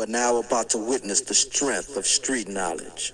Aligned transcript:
You 0.00 0.04
are 0.04 0.06
now 0.06 0.38
about 0.38 0.70
to 0.70 0.78
witness 0.78 1.20
the 1.20 1.34
strength 1.34 1.98
of 1.98 2.06
street 2.06 2.48
knowledge. 2.48 3.12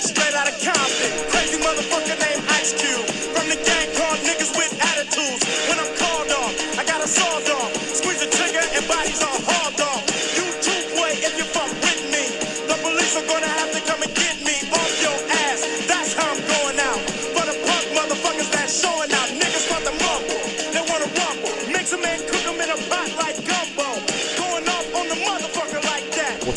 Straight 0.00 0.34
out 0.34 0.48
of 0.48 0.56
Compton, 0.64 1.12
crazy 1.28 1.58
motherfucker 1.60 2.18
named 2.18 2.48
Ice 2.48 2.72
Cube. 2.80 3.04
From 3.36 3.50
the 3.50 3.56
gang 3.66 3.87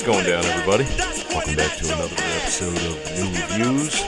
What's 0.01 0.13
going 0.17 0.25
down, 0.25 0.43
everybody? 0.45 0.83
Welcome 1.29 1.55
back 1.55 1.77
to 1.77 1.85
another 1.93 2.15
episode 2.15 2.75
of 2.75 3.11
New 3.15 3.67
Reviews, 3.69 4.01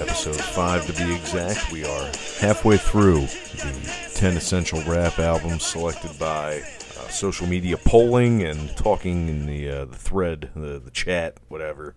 episode 0.00 0.34
5 0.34 0.86
to 0.86 1.04
be 1.04 1.14
exact. 1.14 1.70
We 1.70 1.84
are 1.84 2.06
halfway 2.40 2.76
through 2.76 3.20
the 3.20 4.10
10 4.16 4.36
essential 4.36 4.82
rap 4.82 5.20
albums 5.20 5.64
selected 5.64 6.18
by 6.18 6.56
uh, 6.56 7.08
social 7.10 7.46
media 7.46 7.76
polling 7.76 8.42
and 8.42 8.76
talking 8.76 9.28
in 9.28 9.46
the, 9.46 9.68
uh, 9.68 9.84
the 9.84 9.94
thread, 9.94 10.50
the, 10.56 10.80
the 10.80 10.90
chat, 10.90 11.36
whatever. 11.46 11.94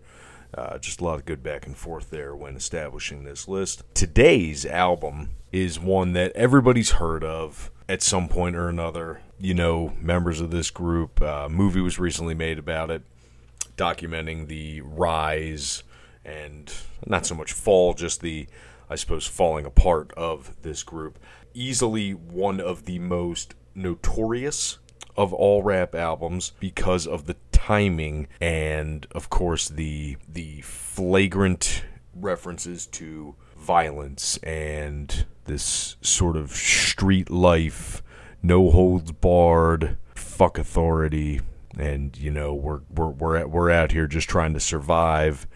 Uh, 0.53 0.77
just 0.77 1.02
a 1.02 1.03
lot 1.03 1.15
of 1.15 1.25
good 1.25 1.41
back 1.41 1.65
and 1.65 1.75
forth 1.75 2.11
there 2.11 2.35
when 2.35 2.55
establishing 2.55 3.23
this 3.23 3.47
list. 3.47 3.81
Today's 3.95 4.63
album 4.63 5.31
is 5.52 5.79
one 5.79 6.13
that 6.13 6.31
everybody's 6.33 6.91
heard 6.91 7.23
of 7.23 7.71
at 7.89 8.03
some 8.03 8.27
point 8.27 8.55
or 8.55 8.69
another. 8.69 9.21
You 9.39 9.55
know, 9.55 9.93
members 9.99 10.39
of 10.39 10.52
this 10.52 10.69
group. 10.69 11.19
Uh, 11.19 11.49
movie 11.49 11.81
was 11.81 11.97
recently 11.97 12.36
made 12.36 12.59
about 12.59 12.91
it 12.91 13.02
documenting 13.77 14.47
the 14.47 14.81
rise 14.81 15.83
and 16.25 16.73
not 17.05 17.25
so 17.25 17.35
much 17.35 17.53
fall, 17.53 17.93
just 17.93 18.21
the, 18.21 18.47
I 18.89 18.95
suppose, 18.95 19.27
falling 19.27 19.65
apart 19.65 20.11
of 20.15 20.55
this 20.61 20.83
group. 20.83 21.19
Easily 21.53 22.11
one 22.11 22.59
of 22.59 22.85
the 22.85 22.99
most 22.99 23.55
notorious 23.75 24.80
of 25.15 25.33
all 25.33 25.61
rap 25.63 25.93
albums 25.93 26.53
because 26.59 27.05
of 27.05 27.25
the 27.25 27.35
timing 27.52 28.27
and, 28.41 29.05
of 29.11 29.30
course, 29.30 29.69
the 29.69 30.17
the 30.27 30.61
flagrant 30.61 31.83
references 32.15 32.85
to 32.87 33.35
violence 33.55 34.37
and 34.37 35.25
this 35.45 35.95
sort 36.02 36.35
of 36.35 36.52
street 36.52 37.30
life, 37.30 38.02
no 38.41 38.71
holds 38.71 39.11
barred, 39.11 39.97
fuck 40.15 40.58
authority, 40.58 41.41
and 41.77 42.17
you 42.17 42.31
know 42.31 42.53
we're 42.53 42.81
we're 42.89 43.09
we're 43.09 43.38
at, 43.38 43.49
we're 43.49 43.71
out 43.71 43.91
here 43.91 44.07
just 44.07 44.29
trying 44.29 44.53
to 44.53 44.59
survive, 44.59 45.47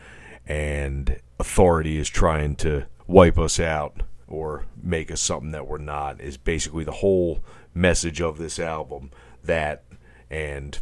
and 0.45 1.19
authority 1.39 1.97
is 1.97 2.09
trying 2.09 2.55
to 2.57 2.85
wipe 3.05 3.37
us 3.37 3.59
out 3.59 4.01
or 4.27 4.65
make 4.81 5.11
us 5.11 5.21
something 5.21 5.51
that 5.51 5.67
we're 5.67 5.77
not. 5.77 6.19
Is 6.21 6.37
basically 6.37 6.83
the 6.83 6.91
whole 6.91 7.43
message 7.73 8.21
of 8.21 8.37
this 8.37 8.59
album. 8.59 9.11
That 9.43 9.83
and 10.29 10.77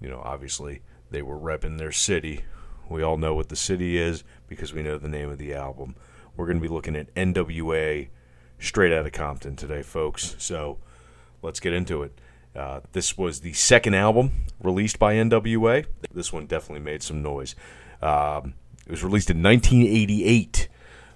you 0.00 0.08
know 0.08 0.20
obviously 0.24 0.82
they 1.10 1.22
were 1.22 1.38
repping 1.38 1.78
their 1.78 1.92
city. 1.92 2.44
We 2.88 3.02
all 3.02 3.16
know 3.16 3.34
what 3.34 3.48
the 3.48 3.56
city 3.56 3.96
is 3.96 4.24
because 4.46 4.72
we 4.72 4.82
know 4.82 4.98
the 4.98 5.08
name 5.08 5.30
of 5.30 5.38
the 5.38 5.54
album. 5.54 5.96
We're 6.36 6.46
going 6.46 6.58
to 6.58 6.62
be 6.62 6.72
looking 6.72 6.96
at 6.96 7.14
NWA 7.14 8.08
straight 8.58 8.92
out 8.92 9.06
of 9.06 9.12
Compton 9.12 9.56
today, 9.56 9.82
folks. 9.82 10.36
So 10.38 10.78
let's 11.42 11.60
get 11.60 11.72
into 11.72 12.02
it. 12.02 12.18
Uh, 12.56 12.80
this 12.92 13.18
was 13.18 13.40
the 13.40 13.52
second 13.52 13.94
album 13.94 14.30
released 14.60 14.98
by 14.98 15.14
NWA. 15.14 15.86
This 16.12 16.32
one 16.32 16.46
definitely 16.46 16.84
made 16.84 17.02
some 17.02 17.22
noise. 17.22 17.54
Um, 18.00 18.54
it 18.86 18.90
was 18.90 19.02
released 19.02 19.30
in 19.30 19.42
1988, 19.42 20.68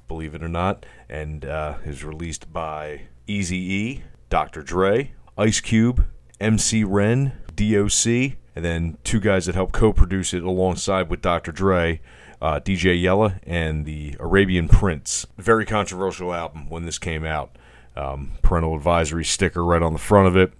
believe 0.08 0.34
it 0.34 0.42
or 0.42 0.48
not, 0.48 0.84
and 1.08 1.44
uh, 1.44 1.76
was 1.86 2.02
released 2.02 2.52
by 2.52 3.02
Easy 3.26 3.56
E, 3.58 4.02
Dr. 4.30 4.62
Dre, 4.62 5.12
Ice 5.36 5.60
Cube, 5.60 6.06
MC 6.40 6.82
Ren, 6.82 7.32
DOC, 7.54 8.36
and 8.56 8.64
then 8.64 8.98
two 9.04 9.20
guys 9.20 9.46
that 9.46 9.54
helped 9.54 9.72
co-produce 9.72 10.34
it 10.34 10.42
alongside 10.42 11.10
with 11.10 11.22
Dr. 11.22 11.52
Dre, 11.52 12.00
uh, 12.40 12.58
DJ 12.60 13.00
Yella, 13.00 13.40
and 13.44 13.84
the 13.84 14.16
Arabian 14.18 14.68
Prince. 14.68 15.26
Very 15.36 15.64
controversial 15.64 16.32
album 16.32 16.68
when 16.68 16.84
this 16.84 16.98
came 16.98 17.24
out. 17.24 17.56
Um, 17.96 18.32
parental 18.42 18.74
advisory 18.74 19.24
sticker 19.24 19.64
right 19.64 19.82
on 19.82 19.92
the 19.92 19.98
front 19.98 20.28
of 20.28 20.36
it. 20.36 20.52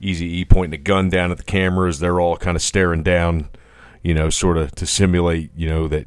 Easy 0.00 0.26
E 0.38 0.44
pointing 0.44 0.78
a 0.78 0.82
gun 0.82 1.08
down 1.08 1.30
at 1.30 1.38
the 1.38 1.44
cameras. 1.44 1.98
They're 1.98 2.20
all 2.20 2.36
kind 2.36 2.56
of 2.56 2.62
staring 2.62 3.02
down, 3.02 3.48
you 4.02 4.14
know, 4.14 4.30
sort 4.30 4.56
of 4.56 4.72
to 4.76 4.86
simulate, 4.86 5.50
you 5.56 5.68
know, 5.68 5.88
that 5.88 6.06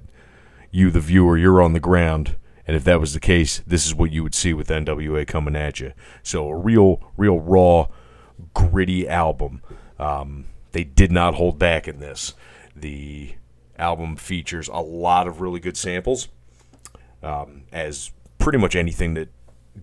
you, 0.71 0.89
the 0.89 0.99
viewer, 0.99 1.37
you're 1.37 1.61
on 1.61 1.73
the 1.73 1.79
ground. 1.79 2.37
And 2.65 2.77
if 2.77 2.83
that 2.85 2.99
was 2.99 3.13
the 3.13 3.19
case, 3.19 3.61
this 3.67 3.85
is 3.85 3.93
what 3.93 4.11
you 4.11 4.23
would 4.23 4.35
see 4.35 4.53
with 4.53 4.69
NWA 4.69 5.27
coming 5.27 5.55
at 5.55 5.79
you. 5.79 5.91
So 6.23 6.47
a 6.47 6.55
real, 6.55 7.01
real 7.17 7.39
raw, 7.39 7.87
gritty 8.53 9.09
album. 9.09 9.61
Um, 9.99 10.45
they 10.71 10.83
did 10.83 11.11
not 11.11 11.35
hold 11.35 11.59
back 11.59 11.87
in 11.87 11.99
this. 11.99 12.33
The 12.75 13.35
album 13.77 14.15
features 14.15 14.69
a 14.69 14.79
lot 14.79 15.27
of 15.27 15.41
really 15.41 15.59
good 15.59 15.75
samples, 15.75 16.29
um, 17.21 17.63
as 17.73 18.11
pretty 18.37 18.57
much 18.57 18.75
anything 18.75 19.15
that 19.15 19.29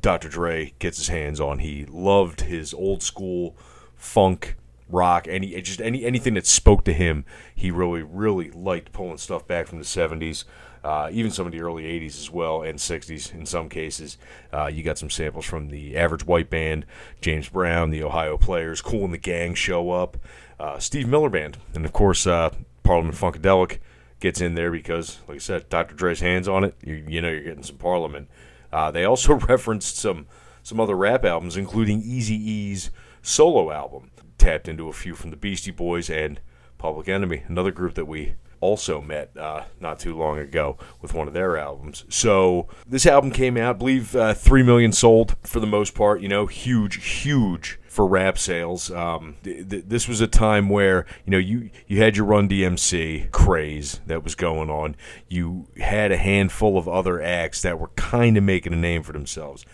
Dr. 0.01 0.29
Dre 0.29 0.73
gets 0.79 0.99
his 0.99 1.09
hands 1.09 1.41
on. 1.41 1.59
He 1.59 1.85
loved 1.87 2.43
his 2.43 2.73
old 2.73 3.03
school 3.03 3.57
funk, 3.99 4.57
rock, 4.89 5.27
any 5.29 5.61
just 5.61 5.81
any 5.81 6.05
anything 6.05 6.35
that 6.35 6.47
spoke 6.47 6.85
to 6.85 6.93
him. 6.93 7.25
He 7.55 7.71
really, 7.71 8.03
really 8.03 8.51
liked 8.51 8.93
pulling 8.93 9.19
stuff 9.19 9.47
back 9.47 9.67
from 9.67 9.79
the 9.79 9.85
'70s, 9.85 10.45
uh, 10.83 11.11
even 11.13 11.31
some 11.31 11.47
of 11.47 11.53
the 11.53 11.61
early 11.61 11.85
'80s 11.85 12.19
as 12.19 12.31
well, 12.31 12.63
and 12.63 12.79
'60s 12.79 13.35
in 13.35 13.45
some 13.45 13.69
cases. 13.69 14.17
Uh, 14.53 14.67
you 14.67 14.83
got 14.83 14.99
some 14.99 15.11
samples 15.11 15.45
from 15.45 15.69
the 15.69 15.97
Average 15.97 16.25
White 16.25 16.49
Band, 16.49 16.87
James 17.21 17.49
Brown, 17.49 17.91
the 17.91 18.03
Ohio 18.03 18.39
Players, 18.39 18.81
Kool 18.81 19.05
and 19.05 19.13
the 19.13 19.19
Gang 19.19 19.55
show 19.55 19.91
up, 19.91 20.17
uh, 20.59 20.79
Steve 20.79 21.09
Miller 21.09 21.31
Band, 21.31 21.59
and 21.75 21.85
of 21.85 21.93
course 21.93 22.27
uh, 22.27 22.51
Parliament 22.83 23.17
Funkadelic 23.17 23.79
gets 24.21 24.41
in 24.41 24.55
there 24.55 24.71
because, 24.71 25.19
like 25.29 25.37
I 25.37 25.39
said, 25.39 25.69
Dr. 25.69 25.95
Dre's 25.95 26.21
hands 26.21 26.49
on 26.49 26.65
it. 26.65 26.75
You, 26.83 27.05
you 27.09 27.21
know 27.21 27.29
you're 27.29 27.43
getting 27.43 27.63
some 27.63 27.77
Parliament. 27.77 28.29
Uh, 28.73 28.91
they 28.91 29.05
also 29.05 29.35
referenced 29.49 29.97
some 29.97 30.27
some 30.63 30.81
other 30.81 30.97
rap 30.97 31.25
albums, 31.25 31.57
including 31.57 32.03
Eazy-E's 32.03 32.91
solo 33.23 33.71
album. 33.71 34.11
Tapped 34.39 34.69
into 34.69 34.89
a 34.89 34.93
few 34.93 35.15
from 35.15 35.31
the 35.31 35.37
Beastie 35.37 35.73
Boys 35.73 36.09
and 36.09 36.41
Public 36.79 37.09
Enemy, 37.09 37.43
another 37.49 37.73
group 37.73 37.95
that 37.95 38.07
we 38.07 38.35
also 38.61 39.01
met 39.01 39.37
uh, 39.37 39.65
not 39.81 39.99
too 39.99 40.17
long 40.17 40.39
ago 40.39 40.77
with 41.01 41.15
one 41.15 41.29
of 41.29 41.35
their 41.35 41.57
albums. 41.57 42.05
So 42.09 42.69
this 42.87 43.07
album 43.07 43.31
came 43.31 43.57
out, 43.57 43.77
I 43.77 43.79
believe, 43.79 44.17
uh, 44.17 44.35
three 44.35 44.63
million 44.63 44.93
sold 44.93 45.37
for 45.43 45.61
the 45.61 45.67
most 45.67 45.95
part. 45.95 46.21
You 46.21 46.29
know, 46.29 46.47
huge, 46.47 47.05
huge 47.23 47.79
for 47.89 48.07
rap 48.07 48.39
sales. 48.39 48.91
Um, 48.91 49.37
th- 49.43 49.69
th- 49.69 49.85
this 49.87 50.09
was 50.09 50.21
a 50.21 50.27
time 50.27 50.69
where 50.69 51.07
you 51.25 51.31
know 51.31 51.39
you 51.39 51.71
you 51.87 51.99
had 51.99 52.17
your 52.17 52.27
Run 52.27 52.49
DMC 52.49 53.31
craze 53.31 54.01
that 54.07 54.25
was 54.25 54.35
going 54.35 54.71
on. 54.71 54.97
You 55.29 55.69
had 55.79 56.13
a 56.13 56.17
handful 56.17 56.79
of 56.79 56.89
other 56.89 57.21
acts 57.23 57.63
that 57.63 57.79
were 57.79 57.89
kind 57.89 58.37
of 58.37 58.45
making 58.45 58.73
a 58.73 58.77
name 58.77 59.03
for 59.03 59.13
themselves 59.13 59.65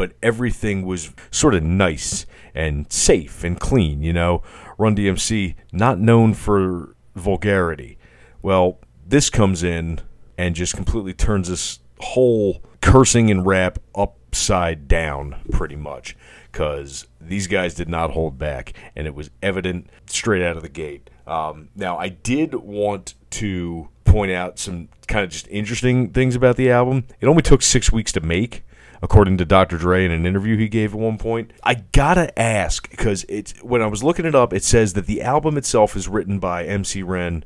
but 0.00 0.14
everything 0.22 0.86
was 0.86 1.12
sort 1.30 1.54
of 1.54 1.62
nice 1.62 2.24
and 2.54 2.90
safe 2.90 3.44
and 3.44 3.60
clean, 3.60 4.02
you 4.02 4.14
know. 4.14 4.42
Run 4.78 4.96
DMC, 4.96 5.56
not 5.72 6.00
known 6.00 6.32
for 6.32 6.96
vulgarity. 7.14 7.98
Well, 8.40 8.78
this 9.06 9.28
comes 9.28 9.62
in 9.62 10.00
and 10.38 10.54
just 10.54 10.74
completely 10.74 11.12
turns 11.12 11.50
this 11.50 11.80
whole 11.98 12.62
cursing 12.80 13.30
and 13.30 13.44
rap 13.44 13.78
upside 13.94 14.88
down, 14.88 15.42
pretty 15.52 15.76
much, 15.76 16.16
because 16.50 17.06
these 17.20 17.46
guys 17.46 17.74
did 17.74 17.90
not 17.90 18.12
hold 18.12 18.38
back, 18.38 18.72
and 18.96 19.06
it 19.06 19.14
was 19.14 19.28
evident 19.42 19.90
straight 20.06 20.42
out 20.42 20.56
of 20.56 20.62
the 20.62 20.70
gate. 20.70 21.10
Um, 21.26 21.68
now, 21.76 21.98
I 21.98 22.08
did 22.08 22.54
want 22.54 23.16
to 23.32 23.90
point 24.04 24.32
out 24.32 24.58
some 24.58 24.88
kind 25.08 25.24
of 25.24 25.30
just 25.30 25.46
interesting 25.48 26.08
things 26.08 26.34
about 26.34 26.56
the 26.56 26.70
album. 26.70 27.04
It 27.20 27.26
only 27.26 27.42
took 27.42 27.60
six 27.60 27.92
weeks 27.92 28.12
to 28.12 28.22
make 28.22 28.64
according 29.02 29.38
to 29.38 29.44
Dr. 29.44 29.78
Dre 29.78 30.04
in 30.04 30.10
an 30.10 30.26
interview 30.26 30.56
he 30.56 30.68
gave 30.68 30.92
at 30.92 31.00
one 31.00 31.18
point. 31.18 31.52
I 31.62 31.74
gotta 31.92 32.38
ask 32.38 32.90
because 32.90 33.24
it's 33.28 33.58
when 33.62 33.82
I 33.82 33.86
was 33.86 34.02
looking 34.02 34.26
it 34.26 34.34
up, 34.34 34.52
it 34.52 34.64
says 34.64 34.92
that 34.94 35.06
the 35.06 35.22
album 35.22 35.56
itself 35.56 35.96
is 35.96 36.08
written 36.08 36.38
by 36.38 36.64
MC 36.64 37.02
Ren, 37.02 37.44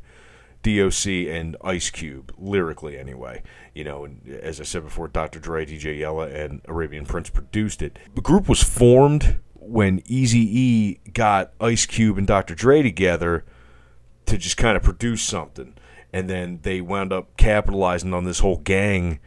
DOC, 0.62 1.06
and 1.06 1.56
Ice 1.62 1.90
Cube 1.90 2.32
lyrically, 2.38 2.98
anyway. 2.98 3.42
You 3.74 3.84
know, 3.84 4.04
and 4.04 4.26
as 4.42 4.60
I 4.60 4.64
said 4.64 4.84
before, 4.84 5.08
Dr. 5.08 5.38
Dre, 5.38 5.66
DJ 5.66 5.98
Yella, 5.98 6.28
and 6.28 6.60
Arabian 6.66 7.06
Prince 7.06 7.30
produced 7.30 7.82
it. 7.82 7.98
The 8.14 8.20
group 8.20 8.48
was 8.48 8.62
formed 8.62 9.38
when 9.54 10.02
Easy 10.06 10.38
E 10.38 10.98
got 11.12 11.52
Ice 11.60 11.86
Cube 11.86 12.18
and 12.18 12.26
Dr. 12.26 12.54
Dre 12.54 12.82
together 12.82 13.44
to 14.26 14.38
just 14.38 14.56
kind 14.56 14.76
of 14.76 14.82
produce 14.82 15.22
something, 15.22 15.74
and 16.12 16.28
then 16.28 16.60
they 16.62 16.80
wound 16.80 17.12
up 17.12 17.36
capitalizing 17.36 18.14
on 18.14 18.24
this 18.24 18.40
whole 18.40 18.58
gang 18.58 19.20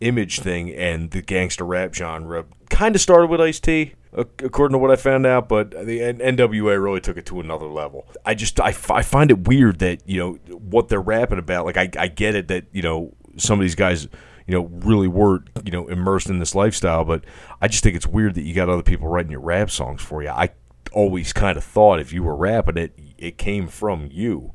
image 0.00 0.40
thing 0.40 0.72
and 0.74 1.10
the 1.10 1.22
gangster 1.22 1.64
rap 1.64 1.94
genre 1.94 2.44
kind 2.70 2.94
of 2.94 3.00
started 3.00 3.28
with 3.28 3.40
Ice 3.40 3.60
T, 3.60 3.94
according 4.12 4.74
to 4.74 4.78
what 4.78 4.90
I 4.90 4.96
found 4.96 5.26
out. 5.26 5.48
But 5.48 5.70
the 5.70 6.00
NWA 6.00 6.82
really 6.82 7.00
took 7.00 7.16
it 7.16 7.26
to 7.26 7.40
another 7.40 7.66
level. 7.66 8.06
I 8.24 8.34
just 8.34 8.60
I, 8.60 8.74
I 8.90 9.02
find 9.02 9.30
it 9.30 9.46
weird 9.46 9.78
that 9.80 10.08
you 10.08 10.18
know 10.18 10.32
what 10.54 10.88
they're 10.88 11.00
rapping 11.00 11.38
about. 11.38 11.66
Like 11.66 11.76
I 11.76 11.90
I 11.98 12.08
get 12.08 12.34
it 12.34 12.48
that 12.48 12.66
you 12.72 12.82
know 12.82 13.14
some 13.36 13.58
of 13.58 13.62
these 13.62 13.74
guys 13.74 14.04
you 14.46 14.54
know 14.54 14.64
really 14.86 15.08
were 15.08 15.44
you 15.64 15.72
know 15.72 15.88
immersed 15.88 16.28
in 16.28 16.38
this 16.38 16.54
lifestyle, 16.54 17.04
but 17.04 17.24
I 17.60 17.68
just 17.68 17.82
think 17.82 17.96
it's 17.96 18.06
weird 18.06 18.34
that 18.34 18.42
you 18.42 18.54
got 18.54 18.68
other 18.68 18.82
people 18.82 19.08
writing 19.08 19.32
your 19.32 19.40
rap 19.40 19.70
songs 19.70 20.02
for 20.02 20.22
you. 20.22 20.28
I 20.28 20.50
always 20.92 21.32
kind 21.32 21.58
of 21.58 21.64
thought 21.64 22.00
if 22.00 22.12
you 22.12 22.22
were 22.22 22.36
rapping 22.36 22.76
it, 22.76 22.98
it 23.18 23.38
came 23.38 23.68
from 23.68 24.08
you. 24.10 24.52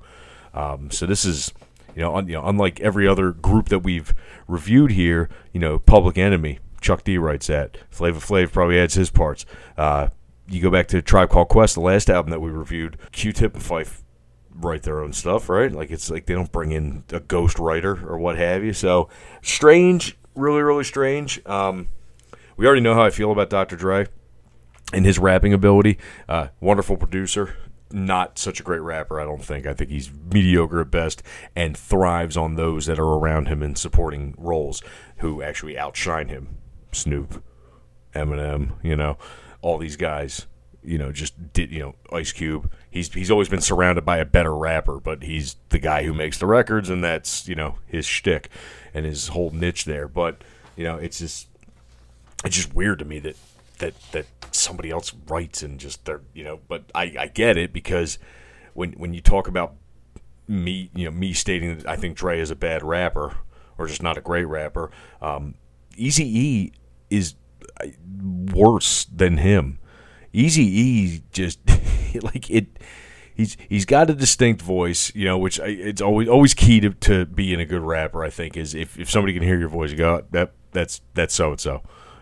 Um, 0.54 0.92
so 0.92 1.06
this 1.06 1.24
is 1.24 1.54
you 1.96 2.02
know, 2.02 2.16
un, 2.16 2.28
you 2.28 2.34
know, 2.34 2.46
unlike 2.46 2.80
every 2.80 3.08
other 3.08 3.32
group 3.32 3.70
that 3.70 3.80
we've 3.80 4.14
reviewed 4.48 4.92
here, 4.92 5.30
you 5.52 5.60
know, 5.60 5.80
Public 5.80 6.18
Enemy, 6.18 6.60
Chuck 6.82 7.04
D 7.04 7.18
writes 7.18 7.48
that. 7.48 7.78
Flavor 7.90 8.20
Flav 8.20 8.52
probably 8.52 8.80
adds 8.80 8.96
his 8.96 9.10
parts. 9.10 9.46
Uh, 9.78 10.10
you 10.48 10.62
go 10.62 10.70
back 10.70 10.88
to 10.90 11.02
Tribe 11.02 11.30
Called 11.30 11.48
Quest, 11.50 11.76
the 11.76 11.82
last 11.82 12.10
album 12.10 12.32
that 12.32 12.40
we 12.42 12.50
reviewed. 12.50 12.98
Q-Tip 13.12 13.54
and 13.54 13.64
Phife 13.64 14.02
write 14.54 14.84
their 14.84 15.02
own 15.02 15.14
stuff, 15.14 15.50
right? 15.50 15.72
Like 15.72 15.92
it's 15.92 16.10
like 16.10 16.26
they 16.26 16.34
don't 16.34 16.52
bring 16.52 16.72
in 16.72 17.04
a 17.12 17.20
ghost 17.20 17.60
writer 17.60 18.08
or 18.08 18.18
what 18.18 18.38
have 18.38 18.64
you. 18.64 18.74
So 18.74 19.10
strange, 19.42 20.18
really, 20.36 20.62
really 20.62 20.84
strange. 20.84 21.46
Um, 21.46 21.88
we 22.58 22.66
already 22.66 22.82
know 22.82 22.94
how 22.94 23.04
I 23.04 23.10
feel 23.10 23.32
about 23.32 23.50
Dr. 23.50 23.76
Dre 23.76 24.08
and 24.94 25.06
his 25.06 25.20
rapping 25.20 25.54
ability. 25.54 25.98
Uh, 26.28 26.48
wonderful 26.60 26.98
producer, 26.98 27.56
not 27.94 28.38
such 28.40 28.60
a 28.60 28.64
great 28.64 28.82
rapper, 28.82 29.20
I 29.20 29.26
don't 29.26 29.44
think. 29.44 29.66
I 29.66 29.74
think 29.74 29.90
he's 29.90 30.12
mediocre 30.12 30.82
at 30.82 30.92
best 30.92 31.24
and 31.56 31.78
thrives 31.78 32.38
on 32.38 32.56
those 32.56 32.86
that 32.86 33.00
are 33.00 33.18
around 33.18 33.48
him 33.48 33.62
in 33.64 33.76
supporting 33.76 34.36
roles 34.38 34.82
who 35.18 35.42
actually 35.42 35.78
outshine 35.78 36.30
him. 36.30 36.58
Snoop, 36.92 37.44
Eminem, 38.14 38.74
you 38.84 38.96
know, 38.96 39.18
all 39.62 39.78
these 39.78 39.96
guys, 39.96 40.48
you 40.84 40.98
know, 40.98 41.12
just 41.12 41.54
did, 41.54 41.72
you 41.72 41.80
know, 41.80 41.96
Ice 42.12 42.32
Cube. 42.32 42.72
He's 42.90 43.14
he's 43.14 43.32
always 43.32 43.50
been 43.50 43.62
surrounded 43.62 44.04
by 44.04 44.18
a 44.18 44.26
better 44.26 44.56
rapper, 44.56 45.00
but 45.00 45.24
he's 45.24 45.56
the 45.70 45.80
guy 45.80 46.04
who 46.04 46.14
makes 46.14 46.38
the 46.38 46.48
records, 46.48 46.90
and 46.90 47.04
that's 47.04 47.48
you 47.48 47.56
know 47.56 47.76
his 47.88 48.06
shtick 48.06 48.50
and 48.94 49.06
his 49.06 49.30
whole 49.30 49.52
niche 49.52 49.86
there. 49.86 50.08
But 50.08 50.44
you 50.76 50.84
know, 50.84 50.98
it's 50.98 51.20
just 51.20 51.48
it's 52.44 52.56
just 52.56 52.74
weird 52.74 53.00
to 53.00 53.06
me 53.06 53.20
that 53.20 53.38
that 53.82 53.94
that 54.12 54.26
somebody 54.52 54.92
else 54.92 55.14
writes 55.28 55.64
and 55.64 55.80
just 55.80 56.06
they're 56.06 56.22
you 56.34 56.44
know 56.44 56.60
but 56.68 56.84
I, 56.96 57.16
I 57.20 57.28
get 57.28 57.58
it 57.58 57.74
because 57.74 58.18
when 58.74 58.94
when 58.94 59.14
you 59.14 59.22
talk 59.22 59.48
about 59.48 59.76
me 60.48 60.90
you 60.96 61.06
know 61.06 61.12
me 61.12 61.34
stating 61.34 61.78
that 61.78 61.88
I 61.88 61.96
think 61.96 62.16
Dre 62.16 62.40
is 62.40 62.52
a 62.52 62.56
bad 62.56 62.84
rapper 62.84 63.38
or 63.78 63.88
just 63.88 64.04
not 64.04 64.18
a 64.18 64.22
great 64.22 64.46
rapper 64.46 64.92
um, 65.22 65.56
Easy 65.98 66.40
E 66.40 66.72
is 67.10 67.36
uh, 67.82 67.88
worse 68.54 69.06
than 69.06 69.38
him 69.38 69.80
Easy 70.32 70.64
E 70.64 71.24
just 71.32 71.60
like 72.22 72.50
it 72.50 72.68
he's 73.34 73.58
he's 73.68 73.86
got 73.86 74.10
a 74.10 74.14
distinct 74.14 74.62
voice, 74.62 75.14
you 75.16 75.26
know, 75.26 75.38
which 75.38 75.60
I, 75.60 75.68
it's 75.68 76.02
always 76.02 76.28
always 76.28 76.54
key 76.54 76.80
to, 76.82 76.92
to 76.92 77.26
being 77.26 77.60
a 77.60 77.66
good 77.66 77.82
rapper. 77.82 78.24
I 78.24 78.30
think 78.30 78.56
is 78.56 78.76
if, 78.76 79.00
if 79.00 79.10
somebody 79.10 79.34
can 79.34 79.42
hear 79.42 79.58
your 79.58 79.70
voice, 79.70 79.92
you 79.92 79.98
go 79.98 80.24
that 80.32 80.52
that's 80.72 81.02
that's 81.14 81.34
so 81.34 81.52
and 81.52 81.60
so, 81.60 81.82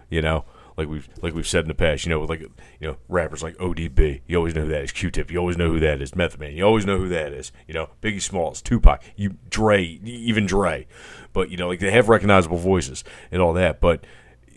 you 0.10 0.22
know 0.22 0.46
like 0.80 0.88
we've 0.88 1.10
like 1.22 1.34
we've 1.34 1.48
said 1.48 1.66
in 1.66 1.68
the 1.68 1.76
past. 1.76 2.06
You 2.06 2.10
know, 2.10 2.22
like 2.22 2.40
you 2.40 2.50
know, 2.82 2.98
rappers 3.10 3.44
like 3.44 3.58
ODB. 3.58 4.22
You 4.26 4.38
always 4.38 4.56
know 4.56 4.64
who 4.64 4.70
that 4.70 4.84
is. 4.84 4.92
Q-Tip. 4.92 5.30
You 5.30 5.38
always 5.38 5.58
know 5.58 5.70
who 5.70 5.80
that 5.82 6.02
is. 6.02 6.16
Method 6.16 6.40
Man. 6.40 6.56
You 6.56 6.64
always 6.64 6.86
know 6.86 6.98
who 6.98 7.10
that 7.10 7.34
is. 7.34 7.52
You 7.68 7.74
know, 7.74 7.90
Biggie 8.02 8.22
Smalls, 8.22 8.62
Tupac. 8.62 9.04
You 9.16 9.36
Dre, 9.50 9.84
even 9.84 10.46
Dre. 10.46 10.88
But 11.34 11.52
you 11.52 11.58
know, 11.58 11.68
like 11.68 11.80
they 11.80 11.92
have 11.92 12.08
recognizable 12.08 12.58
voices 12.58 13.04
and 13.30 13.42
all 13.42 13.54
that. 13.54 13.82
But 13.82 14.06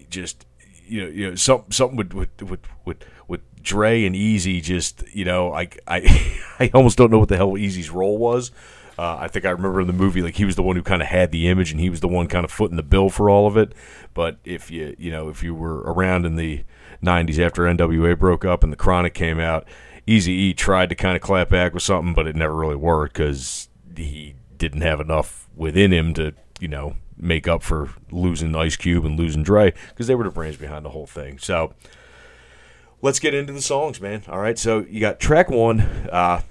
just 0.09 0.47
you 0.87 1.03
know, 1.03 1.09
you 1.09 1.31
know, 1.31 1.35
some, 1.35 1.65
something 1.71 1.97
with 1.97 2.15
with 2.15 2.43
with 2.43 2.61
with, 2.85 3.05
with 3.27 3.63
Dre 3.63 4.05
and 4.05 4.15
Eazy. 4.15 4.63
Just 4.63 5.05
you 5.13 5.25
know, 5.25 5.53
I 5.53 5.69
I 5.89 6.41
I 6.61 6.71
almost 6.73 6.97
don't 6.97 7.11
know 7.11 7.19
what 7.19 7.29
the 7.31 7.37
hell 7.37 7.53
Eazy's 7.53 7.91
role 7.91 8.17
was. 8.17 8.53
Uh, 8.99 9.17
I 9.21 9.29
think 9.29 9.45
I 9.45 9.51
remember 9.51 9.81
in 9.81 9.87
the 9.87 9.93
movie, 9.93 10.23
like 10.23 10.37
he 10.37 10.45
was 10.45 10.57
the 10.57 10.63
one 10.63 10.77
who 10.77 10.83
kind 10.83 11.03
of 11.03 11.09
had 11.09 11.33
the 11.33 11.49
image, 11.49 11.71
and 11.71 11.81
he 11.81 11.91
was 11.91 12.01
the 12.01 12.09
one 12.09 12.27
kind 12.27 12.45
of 12.45 12.51
footing 12.51 12.77
the 12.77 12.83
bill 12.83 13.09
for 13.09 13.31
all 13.31 13.47
of 13.47 13.57
it. 13.57 13.73
But 14.15 14.39
if 14.45 14.71
you, 14.71 14.95
you 14.99 15.11
know, 15.11 15.29
if 15.29 15.43
you 15.43 15.55
were 15.55 15.79
around 15.81 16.27
in 16.27 16.37
the 16.37 16.65
'90s 17.03 17.39
after 17.39 17.63
NWA 17.63 18.19
broke 18.19 18.45
up 18.45 18.63
and 18.63 18.73
the 18.73 18.77
Chronic 18.77 19.15
came 19.15 19.41
out, 19.41 19.67
Easy 20.07 20.33
E 20.33 20.55
tried 20.55 20.89
to 20.89 20.95
kind 20.95 21.17
of 21.17 21.23
clap 21.23 21.49
back 21.49 21.75
with 21.75 21.83
something, 21.83 22.15
but 22.15 22.27
it 22.27 22.37
never 22.37 22.55
really 22.55 22.77
worked 22.77 23.15
because 23.15 23.69
he 23.97 24.35
didn't 24.59 24.83
have 24.83 25.01
enough 25.01 25.49
within 25.57 25.93
him 25.93 26.15
to, 26.15 26.35
you 26.61 26.69
know, 26.69 26.97
make 27.17 27.47
up 27.47 27.63
for 27.63 27.91
losing 28.11 28.55
Ice 28.57 28.77
Cube 28.77 29.05
and 29.05 29.19
losing 29.19 29.43
Dre 29.43 29.73
because 29.89 30.07
they 30.07 30.15
were 30.15 30.25
the 30.25 30.31
brains 30.31 30.57
behind 30.57 30.85
the 30.85 30.91
whole 30.91 31.07
thing. 31.07 31.39
So 31.39 31.75
let's 33.01 33.19
get 33.21 33.35
into 33.35 33.53
the 33.53 33.63
songs, 33.63 34.01
man. 34.01 34.23
All 34.29 34.39
right, 34.39 34.59
so 34.59 34.81
you 34.89 35.01
got 35.01 35.21
track 35.21 35.51
one. 35.51 35.81
Uh, 35.81 36.43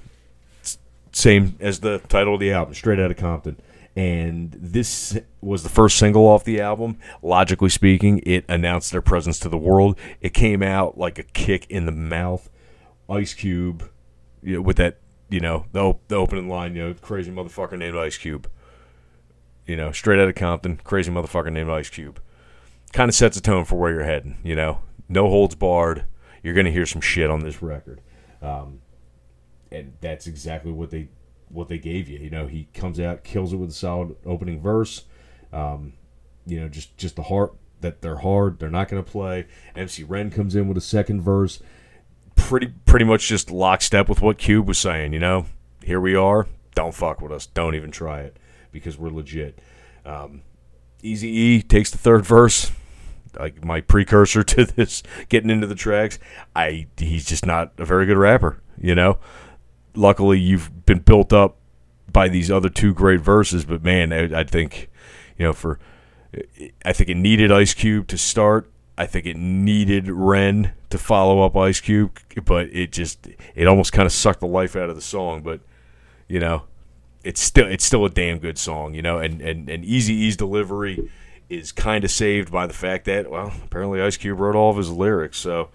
same 1.12 1.56
as 1.60 1.80
the 1.80 2.00
title 2.00 2.36
of 2.36 2.40
the 2.40 2.52
album, 2.52 2.74
Straight 2.74 3.00
Outta 3.00 3.16
Compton. 3.16 3.60
And 3.96 4.56
this 4.58 5.20
was 5.42 5.64
the 5.64 5.70
first 5.70 5.98
single 5.98 6.26
off 6.26 6.46
the 6.46 6.62
album. 6.62 6.98
Logically 7.22 7.70
speaking, 7.70 8.22
it 8.26 8.46
announced 8.48 8.92
their 8.92 9.02
presence 9.02 9.38
to 9.40 9.50
the 9.50 9.58
world. 9.58 9.98
It 10.22 10.34
came 10.34 10.64
out 10.64 10.98
like 10.98 11.20
a 11.20 11.24
kick 11.24 11.66
in 11.70 11.86
the 11.86 11.92
mouth. 11.92 12.50
Ice 13.10 13.34
Cube, 13.34 13.90
you 14.42 14.56
know, 14.56 14.62
with 14.62 14.78
that, 14.78 15.00
you 15.30 15.42
know, 15.42 15.66
the, 15.74 15.94
the 16.08 16.16
opening 16.16 16.48
line, 16.48 16.76
you 16.76 16.88
know, 16.88 16.94
crazy 16.94 17.32
motherfucker 17.32 17.78
named 17.78 17.98
Ice 17.98 18.18
Cube. 18.18 18.50
You 19.66 19.76
know, 19.76 19.92
straight 19.92 20.20
out 20.20 20.30
of 20.30 20.36
Compton, 20.36 20.80
crazy 20.84 21.12
motherfucker 21.12 21.52
named 21.52 21.70
Ice 21.70 21.90
Cube. 21.90 22.22
Kind 22.94 23.10
of 23.10 23.16
sets 23.16 23.38
a 23.38 23.42
tone 23.42 23.66
for 23.66 23.76
where 23.76 23.92
you're 23.92 24.04
heading, 24.04 24.38
you 24.44 24.56
know. 24.56 24.80
No 25.10 25.30
holds 25.30 25.56
barred. 25.56 26.06
You're 26.44 26.54
going 26.54 26.66
to 26.66 26.72
hear 26.72 26.86
some 26.86 27.02
shit 27.02 27.30
on 27.30 27.42
this 27.42 27.62
record. 27.62 28.02
Um, 28.42 28.82
and 29.72 29.94
that's 30.02 30.28
exactly 30.28 30.72
what 30.72 30.92
they 30.92 31.10
what 31.50 31.68
they 31.68 31.78
gave 31.78 32.08
you. 32.08 32.20
You 32.20 32.30
know, 32.30 32.48
he 32.48 32.68
comes 32.74 33.00
out, 33.00 33.24
kills 33.24 33.54
it 33.54 33.58
with 33.58 33.70
a 33.70 33.74
solid 33.74 34.16
opening 34.26 34.62
verse. 34.62 35.04
Um, 35.52 35.94
you 36.46 36.60
know, 36.60 36.68
just 36.68 36.98
just 36.98 37.16
the 37.16 37.24
heart 37.24 37.54
that 37.82 38.02
they're 38.02 38.18
hard, 38.18 38.60
they're 38.60 38.70
not 38.70 38.88
going 38.88 39.04
to 39.04 39.10
play. 39.10 39.48
MC 39.76 40.04
Ren 40.04 40.30
comes 40.30 40.56
in 40.56 40.68
with 40.68 40.78
a 40.78 40.82
second 40.82 41.22
verse, 41.22 41.62
pretty 42.36 42.74
pretty 42.86 43.06
much 43.06 43.28
just 43.28 43.52
lockstep 43.52 44.08
with 44.10 44.22
what 44.22 44.38
Cube 44.38 44.68
was 44.68 44.78
saying. 44.78 45.14
You 45.14 45.20
know, 45.20 45.46
here 45.84 46.00
we 46.00 46.16
are. 46.16 46.48
Don't 46.76 46.94
fuck 46.94 47.22
with 47.22 47.32
us. 47.32 47.46
Don't 47.46 47.76
even 47.76 47.92
try 47.92 48.22
it 48.22 48.38
because 48.72 48.98
we're 48.98 49.10
legit. 49.10 49.60
Um, 50.06 50.42
Easy 51.04 51.30
E 51.30 51.62
takes 51.62 51.92
the 51.92 51.98
third 51.98 52.26
verse. 52.26 52.72
Like 53.38 53.64
my 53.64 53.82
precursor 53.82 54.44
to 54.44 54.66
this 54.66 55.04
getting 55.30 55.50
into 55.50 55.68
the 55.68 55.76
tracks, 55.76 56.20
I 56.56 56.88
he's 56.98 57.26
just 57.26 57.46
not 57.46 57.74
a 57.78 57.86
very 57.86 58.06
good 58.06 58.18
rapper. 58.18 58.62
You 58.78 58.96
know, 58.96 59.20
luckily 59.96 60.40
you've 60.40 60.86
been 60.86 61.00
built 61.00 61.34
up 61.34 61.58
by 62.12 62.28
these 62.28 62.52
other 62.52 62.70
two 62.70 62.94
great 62.94 63.22
verses. 63.22 63.66
But 63.66 63.84
man, 63.84 64.12
I, 64.14 64.42
I 64.42 64.44
think 64.44 64.90
you 65.38 65.46
know 65.46 65.54
for 65.54 65.80
I 66.86 66.94
think 66.94 67.10
it 67.10 67.18
needed 67.18 67.52
Ice 67.52 67.74
Cube 67.74 68.08
to 68.08 68.18
start. 68.18 68.70
I 68.98 69.06
think 69.06 69.26
it 69.26 69.38
needed 69.38 70.10
Ren 70.10 70.74
to 70.90 70.98
follow 70.98 71.42
up 71.42 71.56
Ice 71.56 71.80
Cube, 71.80 72.18
but 72.46 72.68
it 72.68 72.92
just 72.92 73.28
it 73.56 73.68
almost 73.68 73.94
kind 73.94 74.06
of 74.06 74.12
sucked 74.12 74.42
the 74.42 74.48
life 74.48 74.76
out 74.76 74.90
of 74.90 74.96
the 74.96 75.02
song. 75.02 75.42
But 75.42 75.62
you 76.28 76.40
know, 76.40 76.64
it's 77.24 77.42
still 77.42 77.68
it's 77.68 77.86
still 77.86 78.06
a 78.06 78.10
damn 78.10 78.40
good 78.40 78.58
song. 78.58 78.94
You 78.94 79.02
know, 79.02 79.20
and 79.20 79.42
and 79.42 79.70
and 79.70 79.84
Eazy-E's 79.84 80.38
delivery 80.38 81.10
is 81.50 81.72
kind 81.74 82.06
of 82.06 82.12
saved 82.12 82.52
by 82.52 82.66
the 82.66 82.74
fact 82.74 83.06
that 83.06 83.30
well, 83.30 83.52
apparently 83.66 84.02
Ice 84.02 84.18
Cube 84.18 84.40
wrote 84.40 84.56
all 84.56 84.72
of 84.72 84.78
his 84.78 84.90
lyrics, 84.90 85.38
so 85.38 85.70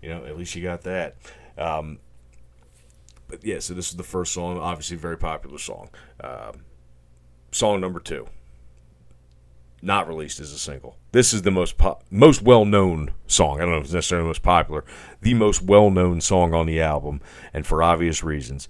you 0.00 0.08
know 0.08 0.24
at 0.24 0.36
least 0.36 0.54
you 0.54 0.62
got 0.62 0.82
that. 0.82 1.16
Um, 1.56 1.98
but 3.32 3.42
yeah, 3.42 3.60
so 3.60 3.72
this 3.72 3.88
is 3.88 3.96
the 3.96 4.02
first 4.02 4.34
song, 4.34 4.58
obviously 4.58 4.98
very 4.98 5.16
popular 5.16 5.56
song. 5.56 5.88
Um, 6.22 6.66
song 7.50 7.80
number 7.80 7.98
two, 7.98 8.28
not 9.80 10.06
released 10.06 10.38
as 10.38 10.52
a 10.52 10.58
single. 10.58 10.98
This 11.12 11.32
is 11.32 11.40
the 11.40 11.50
most 11.50 11.78
po- 11.78 11.98
most 12.10 12.42
well 12.42 12.66
known 12.66 13.14
song. 13.26 13.56
I 13.56 13.60
don't 13.62 13.70
know 13.70 13.78
if 13.78 13.84
it's 13.84 13.94
necessarily 13.94 14.24
the 14.24 14.28
most 14.28 14.42
popular, 14.42 14.84
the 15.22 15.32
most 15.32 15.62
well 15.62 15.88
known 15.88 16.20
song 16.20 16.52
on 16.52 16.66
the 16.66 16.82
album, 16.82 17.22
and 17.54 17.66
for 17.66 17.82
obvious 17.82 18.22
reasons. 18.22 18.68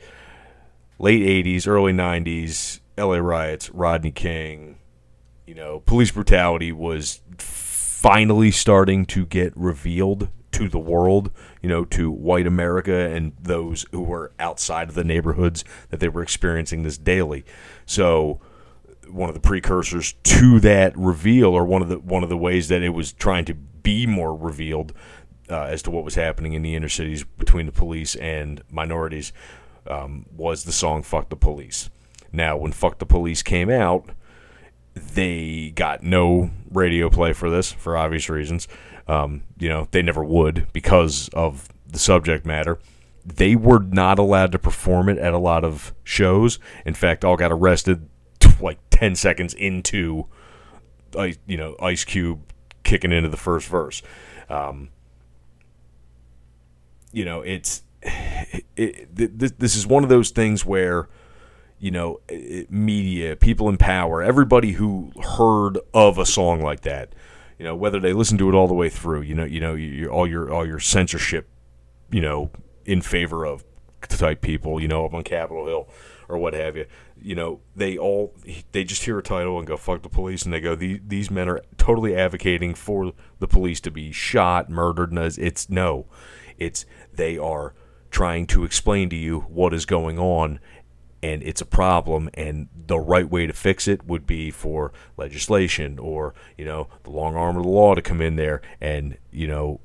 Late 1.01 1.45
'80s, 1.45 1.67
early 1.67 1.93
'90s, 1.93 2.79
L.A. 2.97 3.21
riots, 3.21 3.69
Rodney 3.71 4.13
King, 4.13 4.79
you 5.45 5.57
know, 5.57 5.81
police 5.81 6.13
brutality 6.13 6.71
was 6.71 7.21
finally 7.37 8.53
starting 8.53 9.07
to 9.07 9.27
get 9.27 9.53
revealed 9.57 10.29
to 10.53 10.69
the 10.69 10.79
world, 10.79 11.31
you 11.63 11.69
know, 11.69 11.85
to 11.87 12.11
white 12.11 12.47
America 12.47 12.95
and 13.11 13.33
those 13.41 13.87
who 13.91 14.03
were 14.03 14.33
outside 14.39 14.89
of 14.89 14.95
the 14.95 15.05
neighborhoods 15.05 15.65
that 15.91 16.01
they 16.01 16.09
were 16.09 16.23
experiencing 16.23 16.83
this 16.83 16.99
daily. 16.99 17.45
So 17.87 18.41
one 19.11 19.29
of 19.29 19.35
the 19.35 19.41
precursors 19.41 20.15
to 20.25 20.61
that 20.61 20.97
reveal 20.97 21.49
or 21.49 21.65
one 21.65 21.83
of 21.83 21.89
the 21.89 21.99
one 21.99 22.23
of 22.23 22.29
the 22.29 22.37
ways 22.37 22.69
that 22.69 22.83
it 22.83 22.91
was 22.91 23.13
trying 23.13 23.45
to 23.47 23.55
be 23.55 24.07
more 24.07 24.35
revealed 24.35 24.93
uh, 25.51 25.65
as 25.65 25.83
to 25.83 25.91
what 25.91 26.05
was 26.05 26.15
happening 26.15 26.53
in 26.53 26.63
the 26.63 26.75
inner 26.75 26.89
cities 26.89 27.25
between 27.25 27.67
the 27.67 27.73
police 27.73 28.15
and 28.17 28.63
minorities 28.71 29.33
um, 29.87 30.27
was 30.35 30.65
the 30.65 30.73
song 30.73 31.03
"Fuck 31.03 31.29
the 31.29 31.37
Police." 31.37 31.91
Now, 32.33 32.57
when 32.57 32.73
"Fuck 32.73 32.99
the 32.99 33.07
Police" 33.07 33.43
came 33.43 33.69
out, 33.69 34.11
they 34.95 35.73
got 35.75 36.03
no 36.03 36.51
radio 36.71 37.09
play 37.09 37.33
for 37.33 37.51
this 37.51 37.73
for 37.73 37.97
obvious 37.97 38.29
reasons. 38.29 38.69
Um, 39.09 39.43
you 39.59 39.69
know, 39.69 39.89
they 39.91 40.03
never 40.03 40.25
would 40.25 40.67
because 40.73 41.29
of 41.31 41.69
the 41.87 41.99
subject 41.99 42.47
matter. 42.47 42.79
They 43.25 43.57
were 43.57 43.81
not 43.81 44.19
allowed 44.19 44.53
to 44.53 44.59
perform 44.59 45.09
it 45.09 45.19
at 45.19 45.33
a 45.33 45.39
lot 45.39 45.65
of 45.65 45.95
shows. 46.05 46.59
In 46.85 46.95
fact, 46.95 47.25
all 47.25 47.37
got 47.37 47.53
arrested 47.53 48.09
like 48.61 48.79
10 48.91 49.17
seconds 49.17 49.55
into 49.55 50.27
you 51.47 51.57
know 51.59 51.77
Ice 51.81 52.05
Cube 52.05 52.41
kicking 52.85 53.13
into 53.13 53.29
the 53.29 53.37
first 53.37 53.69
verse. 53.69 54.03
Um, 54.49 54.91
you 57.13 57.25
know, 57.25 57.43
it's 57.43 57.83
it, 58.03 59.09
it, 59.17 59.59
this 59.59 59.77
is 59.77 59.87
one 59.87 60.03
of 60.03 60.09
those 60.09 60.31
things 60.31 60.65
where 60.65 61.09
you 61.83 61.91
know 61.91 62.21
media, 62.71 63.35
people 63.35 63.69
in 63.69 63.77
power, 63.77 64.23
everybody 64.23 64.73
who 64.73 65.11
heard 65.37 65.81
of 65.93 66.17
a 66.17 66.25
song 66.25 66.63
like 66.63 66.83
that, 66.83 67.13
you 67.59 67.65
know, 67.65 67.75
whether 67.75 67.99
they 67.99 68.13
listened 68.13 68.39
to 68.39 68.49
it 68.49 68.55
all 68.55 68.69
the 68.69 68.75
way 68.75 68.89
through, 68.89 69.23
you 69.23 69.35
know, 69.35 69.45
you 69.45 69.59
know, 69.59 69.75
you, 69.75 70.09
all 70.09 70.25
your 70.25 70.53
all 70.53 70.65
your 70.65 70.79
censorship, 70.79 71.49
you 72.13 72.21
know, 72.21 72.51
in 72.85 73.03
favor 73.03 73.45
of 73.45 73.65
type 74.03 74.43
people, 74.43 74.81
you 74.81 74.87
know, 74.87 75.05
up 75.05 75.13
on 75.13 75.25
Capitol 75.25 75.67
Hill 75.67 75.89
or 76.29 76.39
what 76.39 76.55
have 76.55 76.77
you. 76.77 76.87
You 77.21 77.35
know, 77.35 77.61
they 77.75 77.99
all 77.99 78.33
they 78.71 78.85
just 78.85 79.03
hear 79.03 79.19
a 79.19 79.23
title 79.23 79.59
and 79.59 79.67
go 79.67 79.77
fuck 79.77 80.03
the 80.03 80.09
police, 80.09 80.45
and 80.45 80.55
they 80.55 80.61
go 80.61 80.77
these 80.77 81.01
these 81.05 81.33
men 81.33 81.49
are 81.49 81.63
totally 81.79 82.15
advocating 82.15 82.75
for 82.75 83.13
the 83.41 83.49
police 83.49 83.81
to 83.81 83.91
be 83.91 84.13
shot, 84.13 84.71
murdered. 84.71 85.11
And 85.11 85.19
it's 85.19 85.69
no, 85.69 86.07
it's 86.59 86.87
they 87.13 87.37
are 87.39 87.75
trying 88.13 88.47
to 88.47 88.63
explain 88.63 89.11
to 89.11 89.17
you 89.17 89.41
what 89.41 89.75
is 89.75 89.85
going 89.85 90.21
on 90.21 90.61
and 91.23 91.43
it's 91.43 91.61
a 91.61 91.67
problem 91.67 92.29
and 92.35 92.69
the 92.87 92.99
right 92.99 93.31
way 93.31 93.47
to 93.47 93.53
fix 93.53 93.87
it 93.87 94.05
would 94.07 94.27
be 94.27 94.51
for 94.51 94.93
legislation 95.17 95.99
or 95.99 96.35
you 96.59 96.65
know 96.65 96.89
the 97.05 97.11
long 97.11 97.37
arm 97.37 97.57
of 97.57 97.63
the 97.63 97.69
law 97.69 97.95
to 97.95 98.03
come 98.03 98.21
in 98.21 98.37
there 98.37 98.61
and 98.81 99.17
you 99.31 99.47
know 99.47 99.81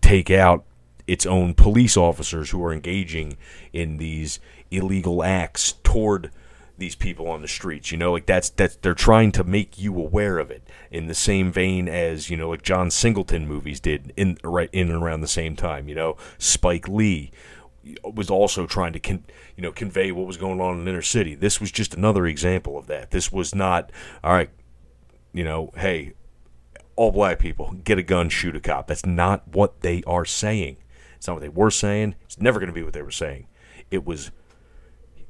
take 0.00 0.30
out 0.30 0.64
its 1.06 1.26
own 1.26 1.54
police 1.54 1.96
officers 1.96 2.50
who 2.50 2.64
are 2.64 2.72
engaging 2.72 3.36
in 3.72 3.96
these 3.96 4.38
illegal 4.70 5.22
acts 5.22 5.72
toward 5.82 6.30
these 6.80 6.94
people 6.94 7.28
on 7.28 7.42
the 7.42 7.48
streets. 7.48 7.92
You 7.92 7.98
know, 7.98 8.12
like 8.12 8.26
that's 8.26 8.50
that's 8.50 8.76
they're 8.76 8.94
trying 8.94 9.32
to 9.32 9.44
make 9.44 9.78
you 9.78 9.96
aware 9.96 10.38
of 10.38 10.50
it 10.50 10.68
in 10.90 11.06
the 11.06 11.14
same 11.14 11.52
vein 11.52 11.88
as 11.88 12.30
you 12.30 12.36
know, 12.36 12.50
like 12.50 12.62
John 12.62 12.90
Singleton 12.90 13.46
movies 13.46 13.78
did 13.78 14.12
in 14.16 14.38
right 14.42 14.70
in 14.72 14.90
and 14.90 15.02
around 15.02 15.20
the 15.20 15.28
same 15.28 15.54
time. 15.54 15.88
You 15.88 15.94
know, 15.94 16.16
Spike 16.38 16.88
Lee 16.88 17.30
was 18.02 18.30
also 18.30 18.66
trying 18.66 18.92
to 18.92 19.00
con, 19.00 19.24
you 19.56 19.62
know 19.62 19.72
convey 19.72 20.12
what 20.12 20.26
was 20.26 20.36
going 20.36 20.60
on 20.60 20.80
in 20.80 20.88
inner 20.88 21.02
city. 21.02 21.34
This 21.34 21.60
was 21.60 21.70
just 21.70 21.94
another 21.94 22.26
example 22.26 22.78
of 22.78 22.86
that. 22.88 23.10
This 23.10 23.32
was 23.32 23.54
not 23.54 23.90
all 24.22 24.32
right. 24.32 24.50
You 25.32 25.44
know, 25.44 25.70
hey, 25.76 26.14
all 26.96 27.12
black 27.12 27.38
people 27.38 27.72
get 27.84 27.98
a 27.98 28.02
gun, 28.02 28.28
shoot 28.28 28.56
a 28.56 28.60
cop. 28.60 28.88
That's 28.88 29.06
not 29.06 29.46
what 29.48 29.80
they 29.80 30.02
are 30.06 30.24
saying. 30.24 30.76
It's 31.16 31.26
not 31.26 31.34
what 31.34 31.42
they 31.42 31.48
were 31.48 31.70
saying. 31.70 32.16
It's 32.24 32.40
never 32.40 32.58
going 32.58 32.68
to 32.68 32.74
be 32.74 32.82
what 32.82 32.92
they 32.92 33.02
were 33.02 33.10
saying. 33.10 33.46
It 33.90 34.04
was 34.04 34.30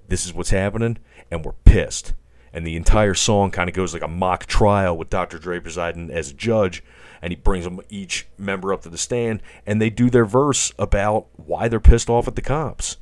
this 0.08 0.26
is 0.26 0.34
what's 0.34 0.50
happening, 0.50 0.98
and 1.30 1.44
we're 1.44 1.52
pissed. 1.64 2.14
And 2.52 2.66
the 2.66 2.76
entire 2.76 3.14
song 3.14 3.50
kind 3.50 3.68
of 3.68 3.74
goes 3.74 3.92
like 3.92 4.02
a 4.02 4.08
mock 4.08 4.46
trial 4.46 4.96
with 4.96 5.10
Dr. 5.10 5.38
Dre 5.38 5.60
presiding 5.60 6.10
as 6.10 6.30
a 6.30 6.34
judge, 6.34 6.82
and 7.22 7.32
he 7.32 7.36
brings 7.36 7.64
them 7.64 7.80
each 7.88 8.26
member 8.36 8.72
up 8.72 8.82
to 8.82 8.88
the 8.88 8.98
stand, 8.98 9.42
and 9.66 9.80
they 9.80 9.90
do 9.90 10.10
their 10.10 10.24
verse 10.24 10.72
about 10.78 11.26
why 11.36 11.68
they're 11.68 11.80
pissed 11.80 12.10
off 12.10 12.26
at 12.26 12.34
the 12.34 12.42
cops. 12.42 12.96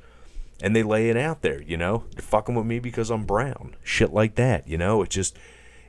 And 0.60 0.74
they 0.74 0.82
lay 0.82 1.08
it 1.08 1.16
out 1.16 1.42
there, 1.42 1.62
you 1.62 1.76
know, 1.76 2.04
they're 2.16 2.22
fucking 2.22 2.56
with 2.56 2.66
me 2.66 2.80
because 2.80 3.10
I'm 3.10 3.24
brown, 3.24 3.76
shit 3.84 4.12
like 4.12 4.34
that, 4.34 4.66
you 4.66 4.76
know. 4.76 5.02
It's 5.02 5.14
just, 5.14 5.38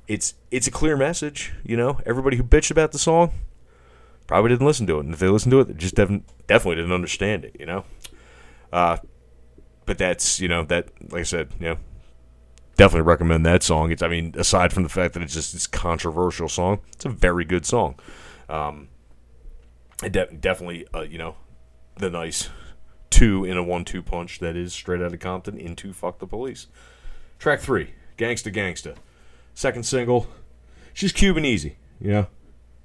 it's 0.08 0.36
it's 0.52 0.68
a 0.68 0.72
clear 0.72 0.96
message, 0.96 1.54
you 1.64 1.76
know. 1.76 2.00
Everybody 2.06 2.38
who 2.38 2.44
bitched 2.44 2.70
about 2.70 2.92
the 2.92 3.00
song 3.00 3.32
probably 4.28 4.50
didn't 4.50 4.68
listen 4.68 4.86
to 4.86 4.98
it, 4.98 5.06
and 5.06 5.14
if 5.14 5.20
they 5.20 5.28
listened 5.28 5.52
to 5.54 5.60
it, 5.62 5.68
they 5.70 5.74
just 5.74 5.96
definitely 5.96 6.76
didn't 6.76 6.92
understand 6.92 7.46
it, 7.46 7.56
you 7.60 7.66
know. 7.66 7.84
Uh, 8.72 8.98
but 9.86 9.98
that's 9.98 10.40
you 10.40 10.48
know 10.48 10.64
that 10.66 10.90
like 11.12 11.22
I 11.22 11.24
said, 11.24 11.52
you 11.60 11.70
know, 11.70 11.78
definitely 12.80 13.02
recommend 13.02 13.46
that 13.46 13.62
song. 13.62 13.92
It's 13.92 14.02
I 14.02 14.08
mean, 14.08 14.34
aside 14.38 14.72
from 14.72 14.84
the 14.84 14.90
fact 14.90 15.14
that 15.14 15.22
it's 15.22 15.34
just 15.34 15.52
this 15.52 15.68
controversial 15.68 16.48
song, 16.48 16.80
it's 16.94 17.04
a 17.04 17.10
very 17.10 17.44
good 17.44 17.66
song. 17.66 18.00
Um, 18.48 18.88
de- 20.00 20.34
definitely, 20.34 20.88
uh, 20.96 21.02
you 21.02 21.18
know, 21.18 21.36
the 21.98 22.10
nice 22.10 22.50
two 23.10 23.44
in 23.44 23.58
a 23.58 23.64
one-two 23.64 24.02
punch 24.02 24.40
that 24.40 24.56
is 24.56 24.72
straight 24.72 25.02
out 25.02 25.14
of 25.14 25.20
Compton 25.20 25.58
into 25.58 25.92
"Fuck 25.92 26.20
the 26.20 26.26
Police." 26.26 26.68
Track 27.38 27.60
three, 27.60 27.94
"Gangsta 28.18 28.54
Gangsta," 28.54 28.96
second 29.54 29.84
single. 29.84 30.28
She's 30.94 31.12
Cuban 31.12 31.44
easy, 31.44 31.76
you 32.00 32.12
know. 32.12 32.28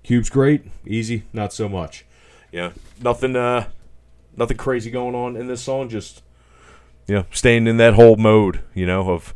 Cube's 0.03 0.29
great, 0.29 0.67
easy, 0.85 1.23
not 1.33 1.53
so 1.53 1.69
much. 1.69 2.05
Yeah, 2.51 2.73
nothing, 3.01 3.37
uh, 3.37 3.69
nothing 4.37 4.57
crazy 4.57 4.91
going 4.91 5.15
on 5.15 5.37
in 5.37 5.47
this 5.47 5.63
song. 5.63 5.89
Just 5.89 6.23
you 7.07 7.15
know, 7.15 7.27
staying 7.31 7.69
in 7.69 7.77
that 7.77 7.95
whole 7.95 8.17
mode, 8.17 8.61
you 8.75 8.87
know, 8.87 9.11
of 9.11 9.35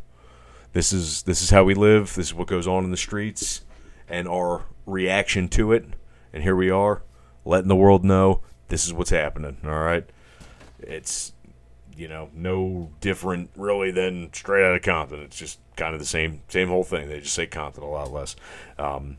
this 0.73 0.93
is 0.93 1.23
this 1.23 1.41
is 1.41 1.49
how 1.49 1.63
we 1.63 1.73
live, 1.73 2.15
this 2.15 2.27
is 2.27 2.33
what 2.33 2.47
goes 2.47 2.67
on 2.67 2.83
in 2.83 2.91
the 2.91 2.97
streets, 2.97 3.61
and 4.07 4.27
our 4.27 4.65
reaction 4.85 5.47
to 5.49 5.71
it. 5.71 5.85
And 6.31 6.43
here 6.43 6.55
we 6.55 6.69
are, 6.69 7.01
letting 7.45 7.69
the 7.69 7.75
world 7.75 8.03
know 8.03 8.41
this 8.67 8.85
is 8.85 8.93
what's 8.93 9.09
happening. 9.09 9.57
All 9.63 9.79
right, 9.79 10.07
it's 10.79 11.33
you 11.95 12.07
know 12.07 12.29
no 12.33 12.91
different 13.01 13.49
really 13.55 13.91
than 13.91 14.31
straight 14.33 14.63
out 14.63 14.75
of 14.75 14.81
Compton. 14.81 15.19
It's 15.21 15.37
just 15.37 15.59
kind 15.75 15.93
of 15.93 15.99
the 15.99 16.05
same 16.05 16.41
same 16.47 16.69
whole 16.69 16.83
thing. 16.83 17.09
They 17.09 17.19
just 17.19 17.33
say 17.33 17.47
Compton 17.47 17.83
a 17.83 17.89
lot 17.89 18.11
less. 18.11 18.35
Um, 18.77 19.17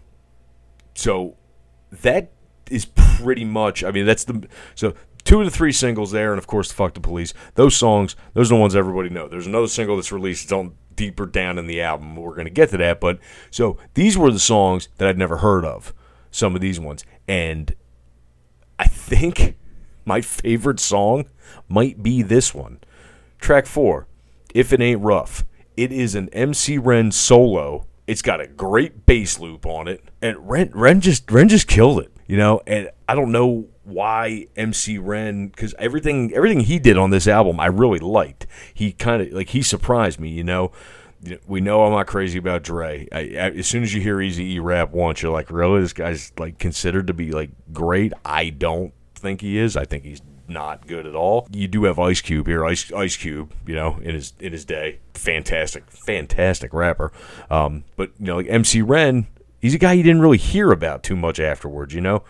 so 0.94 1.36
that 1.90 2.30
is 2.70 2.84
pretty 2.84 3.44
much. 3.44 3.84
I 3.84 3.90
mean, 3.90 4.06
that's 4.06 4.24
the 4.24 4.48
so 4.74 4.94
two 5.24 5.40
of 5.40 5.44
the 5.44 5.50
three 5.50 5.72
singles 5.72 6.12
there, 6.12 6.32
and 6.32 6.38
of 6.38 6.46
course, 6.46 6.68
the 6.68 6.74
"Fuck 6.74 6.94
the 6.94 7.00
Police." 7.00 7.34
Those 7.54 7.76
songs, 7.76 8.16
those 8.34 8.50
are 8.50 8.54
the 8.54 8.60
ones 8.60 8.76
everybody 8.76 9.10
know. 9.10 9.28
There's 9.28 9.46
another 9.46 9.68
single 9.68 9.96
that's 9.96 10.12
released. 10.12 10.52
On 10.52 10.74
deeper 11.00 11.24
down 11.24 11.58
in 11.58 11.66
the 11.66 11.80
album. 11.80 12.14
We're 12.14 12.34
going 12.34 12.44
to 12.44 12.50
get 12.50 12.68
to 12.70 12.76
that, 12.76 13.00
but 13.00 13.18
so 13.50 13.78
these 13.94 14.18
were 14.18 14.30
the 14.30 14.38
songs 14.38 14.90
that 14.98 15.08
I'd 15.08 15.16
never 15.16 15.38
heard 15.38 15.64
of. 15.64 15.94
Some 16.30 16.54
of 16.54 16.60
these 16.60 16.78
ones, 16.78 17.06
and 17.26 17.74
I 18.78 18.84
think 18.84 19.56
my 20.04 20.20
favorite 20.20 20.78
song 20.78 21.24
might 21.70 22.02
be 22.02 22.20
this 22.20 22.54
one, 22.54 22.80
track 23.38 23.64
four. 23.64 24.08
If 24.54 24.74
it 24.74 24.80
ain't 24.82 25.00
rough, 25.00 25.46
it 25.74 25.90
is 25.90 26.14
an 26.14 26.28
MC 26.34 26.76
Ren 26.76 27.10
solo. 27.12 27.86
It's 28.06 28.20
got 28.20 28.42
a 28.42 28.46
great 28.46 29.06
bass 29.06 29.40
loop 29.40 29.64
on 29.64 29.88
it, 29.88 30.04
and 30.20 30.50
Ren 30.50 30.70
Ren 30.74 31.00
just 31.00 31.30
Ren 31.30 31.48
just 31.48 31.66
killed 31.66 32.00
it, 32.00 32.12
you 32.26 32.36
know. 32.36 32.60
And 32.66 32.90
I 33.08 33.14
don't 33.14 33.32
know 33.32 33.68
why 33.90 34.46
MC 34.56 34.98
Ren 34.98 35.48
because 35.48 35.74
everything 35.78 36.32
everything 36.34 36.60
he 36.60 36.78
did 36.78 36.96
on 36.96 37.10
this 37.10 37.26
album 37.26 37.60
I 37.60 37.66
really 37.66 37.98
liked. 37.98 38.46
He 38.72 38.92
kind 38.92 39.22
of 39.22 39.32
like 39.32 39.50
he 39.50 39.62
surprised 39.62 40.20
me, 40.20 40.30
you 40.30 40.44
know. 40.44 40.72
We 41.46 41.60
know 41.60 41.84
I'm 41.84 41.92
not 41.92 42.06
crazy 42.06 42.38
about 42.38 42.62
Dre. 42.62 43.06
I, 43.12 43.18
I, 43.18 43.50
as 43.50 43.66
soon 43.66 43.82
as 43.82 43.92
you 43.92 44.00
hear 44.00 44.22
Easy 44.22 44.54
E 44.54 44.58
rap 44.58 44.92
once, 44.92 45.20
you're 45.20 45.30
like, 45.30 45.50
really, 45.50 45.82
this 45.82 45.92
guy's 45.92 46.32
like 46.38 46.58
considered 46.58 47.08
to 47.08 47.12
be 47.12 47.30
like 47.30 47.50
great. 47.74 48.14
I 48.24 48.48
don't 48.48 48.94
think 49.14 49.42
he 49.42 49.58
is. 49.58 49.76
I 49.76 49.84
think 49.84 50.04
he's 50.04 50.22
not 50.50 50.86
good 50.86 51.06
at 51.06 51.14
all. 51.14 51.46
You 51.50 51.68
do 51.68 51.84
have 51.84 51.98
Ice 51.98 52.20
Cube 52.20 52.46
here, 52.46 52.64
Ice 52.66 52.92
Ice 52.92 53.16
Cube, 53.16 53.52
you 53.66 53.74
know, 53.74 53.98
in 54.02 54.14
his 54.14 54.34
in 54.40 54.52
his 54.52 54.64
day, 54.64 54.98
fantastic, 55.14 55.90
fantastic 55.90 56.74
rapper. 56.74 57.12
Um, 57.48 57.84
but 57.96 58.10
you 58.18 58.26
know, 58.26 58.36
like 58.36 58.46
MC 58.48 58.82
Ren, 58.82 59.28
he's 59.60 59.74
a 59.74 59.78
guy 59.78 59.92
you 59.92 60.02
didn't 60.02 60.20
really 60.20 60.38
hear 60.38 60.72
about 60.72 61.02
too 61.02 61.16
much 61.16 61.40
afterwards. 61.40 61.94
You 61.94 62.00
know, 62.00 62.24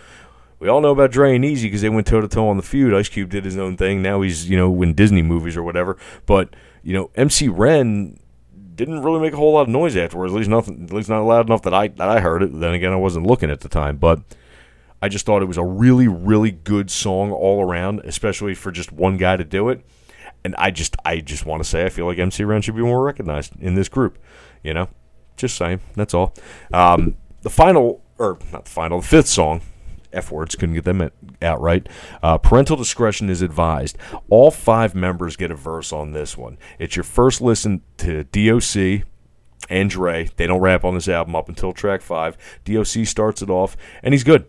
we 0.61 0.69
all 0.69 0.83
know 0.83 0.91
about 0.91 1.11
Dre 1.11 1.35
and 1.35 1.43
Eazy 1.43 1.63
because 1.63 1.81
they 1.81 1.89
went 1.89 2.07
toe 2.07 2.21
to 2.21 2.29
toe 2.29 2.49
on 2.49 2.59
the 2.59 2.63
feud. 2.63 2.95
Ice 2.95 3.09
Cube 3.09 3.31
did 3.31 3.45
his 3.47 3.57
own 3.57 3.77
thing. 3.77 4.03
Now 4.03 4.21
he's 4.21 4.49
you 4.49 4.57
know 4.57 4.83
in 4.83 4.95
Disney 4.95 5.23
movies 5.23 5.57
or 5.57 5.63
whatever. 5.63 5.97
But 6.27 6.55
you 6.83 6.93
know 6.93 7.11
MC 7.17 7.49
Ren 7.49 8.21
didn't 8.75 9.03
really 9.03 9.21
make 9.21 9.33
a 9.33 9.37
whole 9.37 9.55
lot 9.55 9.63
of 9.63 9.69
noise 9.69 9.97
afterwards. 9.97 10.33
At 10.33 10.37
least 10.37 10.51
nothing. 10.51 10.85
At 10.85 10.93
least 10.93 11.09
not 11.09 11.23
loud 11.23 11.47
enough 11.47 11.63
that 11.63 11.75
I 11.75 11.89
that 11.89 12.09
I 12.09 12.21
heard 12.21 12.43
it. 12.43 12.61
Then 12.61 12.75
again, 12.75 12.93
I 12.93 12.97
wasn't 12.97 13.27
looking 13.27 13.51
at 13.51 13.61
the 13.61 13.69
time, 13.69 13.97
but. 13.97 14.21
I 15.03 15.09
just 15.09 15.25
thought 15.25 15.41
it 15.41 15.47
was 15.47 15.57
a 15.57 15.65
really, 15.65 16.09
really 16.09 16.51
good 16.51 16.91
song 16.91 17.33
all 17.33 17.65
around, 17.65 18.01
especially 18.05 18.55
for 18.55 18.71
just 18.71 18.93
one 18.93 19.17
guy 19.17 19.35
to 19.35 19.45
do 19.45 19.71
it. 19.71 19.83
And 20.45 20.55
I 20.57 20.71
just, 20.71 20.95
I 21.07 21.21
just 21.21 21.47
want 21.47 21.63
to 21.63 21.67
say, 21.67 21.87
I 21.87 21.89
feel 21.89 22.05
like 22.05 22.19
MC 22.19 22.45
Ren 22.45 22.61
should 22.61 22.77
be 22.77 22.83
more 22.83 23.03
recognized 23.03 23.59
in 23.61 23.77
this 23.77 23.89
group. 23.89 24.19
You 24.63 24.75
know, 24.75 24.89
just 25.39 25.57
saying. 25.57 25.81
That's 25.95 26.13
all. 26.13 26.35
Um, 26.71 27.17
the 27.41 27.49
final, 27.49 28.03
or 28.19 28.39
not 28.53 28.67
the 28.67 28.71
final, 28.71 29.01
the 29.01 29.07
fifth 29.07 29.29
song 29.29 29.63
F 30.13 30.31
words, 30.31 30.55
couldn't 30.55 30.75
get 30.75 30.85
them 30.85 31.11
out 31.43 31.61
right. 31.61 31.89
Uh, 32.23 32.39
parental 32.39 32.77
discretion 32.77 33.31
is 33.31 33.43
advised. 33.43 33.97
All 34.29 34.51
five 34.51 34.95
members 34.95 35.37
get 35.37 35.51
a 35.51 35.55
verse 35.55 35.93
on 35.93 36.13
this 36.13 36.37
one. 36.37 36.59
It's 36.79 36.97
your 36.97 37.05
first 37.05 37.41
listen 37.41 37.83
to 37.99 38.25
DOC 38.25 39.07
and 39.69 39.91
Dre. 39.91 40.29
They 40.37 40.47
don't 40.47 40.61
rap 40.61 40.85
on 40.85 40.95
this 40.95 41.09
album 41.09 41.37
up 41.37 41.49
until 41.49 41.73
track 41.73 42.03
five. 42.03 42.37
DOC 42.65 43.07
starts 43.07 43.43
it 43.43 43.51
off, 43.51 43.77
and 44.03 44.15
he's 44.15 44.25
good. 44.25 44.47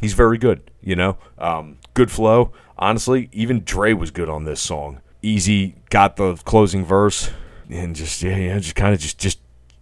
He's 0.00 0.14
very 0.14 0.38
good, 0.38 0.70
you 0.80 0.96
know. 0.96 1.18
Um, 1.38 1.78
good 1.94 2.10
flow. 2.10 2.52
Honestly, 2.78 3.28
even 3.32 3.62
Dre 3.64 3.92
was 3.92 4.10
good 4.10 4.30
on 4.30 4.44
this 4.44 4.60
song. 4.60 5.02
Eazy 5.22 5.74
got 5.90 6.16
the 6.16 6.36
closing 6.36 6.84
verse, 6.84 7.30
and 7.68 7.94
just 7.94 8.22
yeah, 8.22 8.36
yeah, 8.36 8.58
just 8.58 8.74
kind 8.74 8.94
of 8.94 9.00
just 9.00 9.18
just 9.18 9.40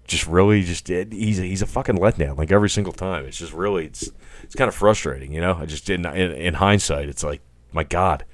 just 0.09 0.27
really 0.27 0.63
just 0.63 0.89
he's 0.89 1.39
a, 1.39 1.43
he's 1.43 1.63
a 1.63 1.67
fucking 1.67 1.97
letdown 1.99 2.37
like 2.37 2.51
every 2.51 2.71
single 2.71 2.93
time. 2.93 3.25
It's 3.27 3.39
just 3.39 3.53
really 3.53 3.87
it's 3.87 4.11
it's 4.49 4.57
kind 4.57 4.69
of 4.69 4.75
frustrating, 4.75 5.31
you 5.31 5.43
know. 5.43 5.59
I 5.61 5.67
just 5.67 5.85
didn't 5.85 6.07
in, 6.07 6.33
in 6.33 6.55
hindsight, 6.55 7.11
it's 7.11 7.23
like 7.23 7.43
my 7.71 7.85
God, 7.85 8.25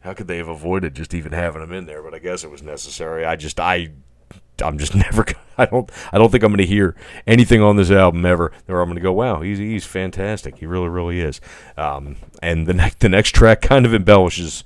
how 0.00 0.14
could 0.14 0.26
they 0.26 0.38
have 0.38 0.48
avoided 0.48 0.94
just 0.94 1.12
even 1.12 1.32
having 1.32 1.62
him 1.62 1.70
in 1.70 1.84
there? 1.84 2.02
But 2.02 2.14
I 2.14 2.18
guess 2.18 2.44
it 2.44 2.50
was 2.50 2.62
necessary. 2.62 3.26
I 3.26 3.36
just 3.36 3.60
I 3.60 3.90
I'm 4.62 4.78
just 4.78 4.94
never. 4.94 5.26
I 5.58 5.66
don't. 5.66 5.90
I 6.10 6.16
don't 6.16 6.32
think 6.32 6.42
I'm 6.42 6.50
going 6.50 6.58
to 6.58 6.66
hear 6.66 6.96
anything 7.26 7.60
on 7.60 7.76
this 7.76 7.90
album 7.90 8.24
ever 8.24 8.52
where 8.64 8.80
I'm 8.80 8.88
going 8.88 8.96
to 8.96 9.02
go, 9.02 9.12
"Wow, 9.12 9.42
he's 9.42 9.58
he's 9.58 9.84
fantastic. 9.84 10.56
He 10.56 10.66
really, 10.66 10.88
really 10.88 11.20
is." 11.20 11.42
Um, 11.76 12.16
and 12.42 12.66
the 12.66 12.74
next 12.74 13.00
the 13.00 13.10
next 13.10 13.34
track 13.34 13.60
kind 13.60 13.84
of 13.84 13.92
embellishes 13.92 14.64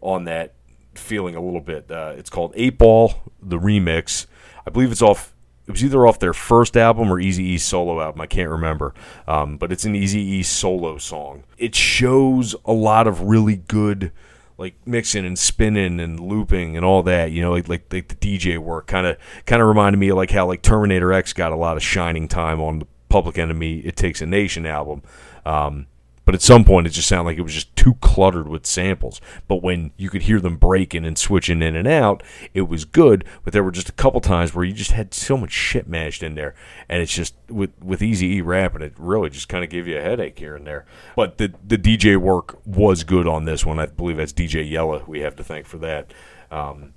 on 0.00 0.24
that 0.26 0.54
feeling 0.94 1.34
a 1.34 1.40
little 1.40 1.60
bit. 1.60 1.90
Uh, 1.90 2.14
it's 2.16 2.30
called 2.30 2.52
Eight 2.54 2.78
Ball, 2.78 3.14
the 3.42 3.58
remix. 3.58 4.26
I 4.64 4.70
believe 4.70 4.92
it's 4.92 5.02
off. 5.02 5.33
It 5.66 5.72
was 5.72 5.82
either 5.82 6.06
off 6.06 6.18
their 6.18 6.34
first 6.34 6.76
album 6.76 7.10
or 7.10 7.18
Easy 7.18 7.44
E 7.44 7.58
solo 7.58 8.00
album. 8.00 8.20
I 8.20 8.26
can't 8.26 8.50
remember, 8.50 8.94
um, 9.26 9.56
but 9.56 9.72
it's 9.72 9.84
an 9.84 9.94
Easy 9.94 10.20
E 10.20 10.42
solo 10.42 10.98
song. 10.98 11.44
It 11.56 11.74
shows 11.74 12.54
a 12.64 12.72
lot 12.72 13.06
of 13.06 13.22
really 13.22 13.56
good 13.56 14.12
like 14.56 14.74
mixing 14.86 15.26
and 15.26 15.38
spinning 15.38 15.98
and 15.98 16.20
looping 16.20 16.76
and 16.76 16.84
all 16.84 17.02
that, 17.02 17.32
you 17.32 17.42
know, 17.42 17.52
like 17.52 17.68
like, 17.68 17.92
like 17.92 18.08
the 18.08 18.14
DJ 18.14 18.58
work 18.58 18.86
kind 18.86 19.06
of 19.06 19.16
kind 19.46 19.60
of 19.60 19.68
reminded 19.68 19.98
me 19.98 20.10
of 20.10 20.16
like 20.16 20.30
how 20.30 20.46
like 20.46 20.62
Terminator 20.62 21.12
X 21.12 21.32
got 21.32 21.52
a 21.52 21.56
lot 21.56 21.76
of 21.76 21.82
shining 21.82 22.28
time 22.28 22.60
on 22.60 22.80
the 22.80 22.86
Public 23.08 23.38
Enemy 23.38 23.78
It 23.80 23.96
Takes 23.96 24.20
a 24.20 24.26
Nation 24.26 24.66
album. 24.66 25.02
Um, 25.46 25.86
but 26.24 26.34
at 26.34 26.42
some 26.42 26.64
point, 26.64 26.86
it 26.86 26.90
just 26.90 27.08
sounded 27.08 27.24
like 27.30 27.38
it 27.38 27.42
was 27.42 27.54
just 27.54 27.74
too 27.76 27.94
cluttered 28.00 28.48
with 28.48 28.66
samples. 28.66 29.20
But 29.46 29.62
when 29.62 29.92
you 29.96 30.08
could 30.10 30.22
hear 30.22 30.40
them 30.40 30.56
breaking 30.56 31.04
and 31.04 31.18
switching 31.18 31.62
in 31.62 31.76
and 31.76 31.86
out, 31.88 32.22
it 32.54 32.62
was 32.62 32.84
good. 32.84 33.24
But 33.42 33.52
there 33.52 33.62
were 33.62 33.70
just 33.70 33.88
a 33.88 33.92
couple 33.92 34.20
times 34.20 34.54
where 34.54 34.64
you 34.64 34.72
just 34.72 34.92
had 34.92 35.12
so 35.12 35.36
much 35.36 35.52
shit 35.52 35.88
mashed 35.88 36.22
in 36.22 36.34
there, 36.34 36.54
and 36.88 37.02
it's 37.02 37.12
just 37.14 37.34
with 37.48 37.70
with 37.82 38.02
Easy 38.02 38.36
E 38.36 38.40
rapping, 38.40 38.82
it 38.82 38.94
really 38.96 39.30
just 39.30 39.48
kind 39.48 39.62
of 39.64 39.70
gave 39.70 39.86
you 39.86 39.98
a 39.98 40.02
headache 40.02 40.38
here 40.38 40.56
and 40.56 40.66
there. 40.66 40.84
But 41.16 41.38
the 41.38 41.52
the 41.66 41.78
DJ 41.78 42.16
work 42.16 42.58
was 42.66 43.04
good 43.04 43.26
on 43.26 43.44
this 43.44 43.66
one. 43.66 43.78
I 43.78 43.86
believe 43.86 44.16
that's 44.16 44.32
DJ 44.32 44.68
Yella. 44.68 45.02
We 45.06 45.20
have 45.20 45.36
to 45.36 45.44
thank 45.44 45.66
for 45.66 45.78
that. 45.78 46.12
Um, 46.50 46.94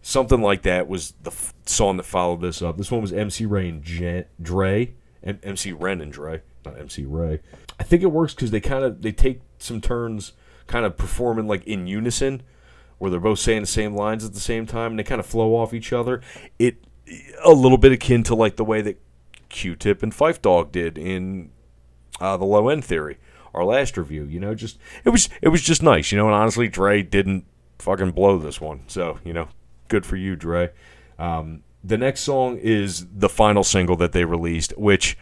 something 0.00 0.40
like 0.40 0.62
that 0.62 0.88
was 0.88 1.14
the 1.22 1.30
f- 1.30 1.54
song 1.66 1.96
that 1.96 2.04
followed 2.04 2.40
this 2.40 2.62
up. 2.62 2.76
This 2.76 2.90
one 2.90 3.00
was 3.00 3.12
MC 3.12 3.46
Ray 3.46 3.68
and 3.68 3.82
J- 3.82 4.26
Dre, 4.40 4.92
M- 5.22 5.40
MC 5.42 5.72
Ren 5.72 6.00
and 6.00 6.12
Dre, 6.12 6.42
not 6.64 6.78
MC 6.78 7.04
Ray. 7.04 7.40
I 7.78 7.82
think 7.82 8.02
it 8.02 8.12
works 8.12 8.34
because 8.34 8.50
they 8.50 8.60
kind 8.60 8.84
of 8.84 9.02
they 9.02 9.12
take 9.12 9.40
some 9.58 9.80
turns, 9.80 10.32
kind 10.66 10.84
of 10.84 10.96
performing 10.96 11.46
like 11.46 11.64
in 11.66 11.86
unison, 11.86 12.42
where 12.98 13.10
they're 13.10 13.20
both 13.20 13.38
saying 13.38 13.62
the 13.62 13.66
same 13.66 13.94
lines 13.94 14.24
at 14.24 14.34
the 14.34 14.40
same 14.40 14.66
time, 14.66 14.92
and 14.92 14.98
they 14.98 15.04
kind 15.04 15.20
of 15.20 15.26
flow 15.26 15.56
off 15.56 15.74
each 15.74 15.92
other. 15.92 16.20
It 16.58 16.84
a 17.44 17.52
little 17.52 17.78
bit 17.78 17.92
akin 17.92 18.22
to 18.24 18.34
like 18.34 18.56
the 18.56 18.64
way 18.64 18.80
that 18.80 19.00
Q-Tip 19.48 20.02
and 20.02 20.12
Phife 20.12 20.40
Dawg 20.40 20.72
did 20.72 20.96
in 20.96 21.50
uh, 22.20 22.36
the 22.36 22.44
Low 22.44 22.68
End 22.68 22.84
Theory, 22.84 23.18
our 23.54 23.64
last 23.64 23.96
review. 23.96 24.24
You 24.24 24.40
know, 24.40 24.54
just 24.54 24.78
it 25.04 25.10
was 25.10 25.28
it 25.40 25.48
was 25.48 25.62
just 25.62 25.82
nice. 25.82 26.12
You 26.12 26.18
know, 26.18 26.26
and 26.26 26.34
honestly, 26.34 26.68
Dre 26.68 27.02
didn't 27.02 27.44
fucking 27.78 28.12
blow 28.12 28.38
this 28.38 28.60
one, 28.60 28.82
so 28.86 29.18
you 29.24 29.32
know, 29.32 29.48
good 29.88 30.06
for 30.06 30.16
you, 30.16 30.36
Dre. 30.36 30.70
Um, 31.18 31.62
the 31.84 31.98
next 31.98 32.20
song 32.20 32.58
is 32.58 33.06
the 33.12 33.28
final 33.28 33.64
single 33.64 33.96
that 33.96 34.12
they 34.12 34.24
released, 34.24 34.76
which. 34.78 35.16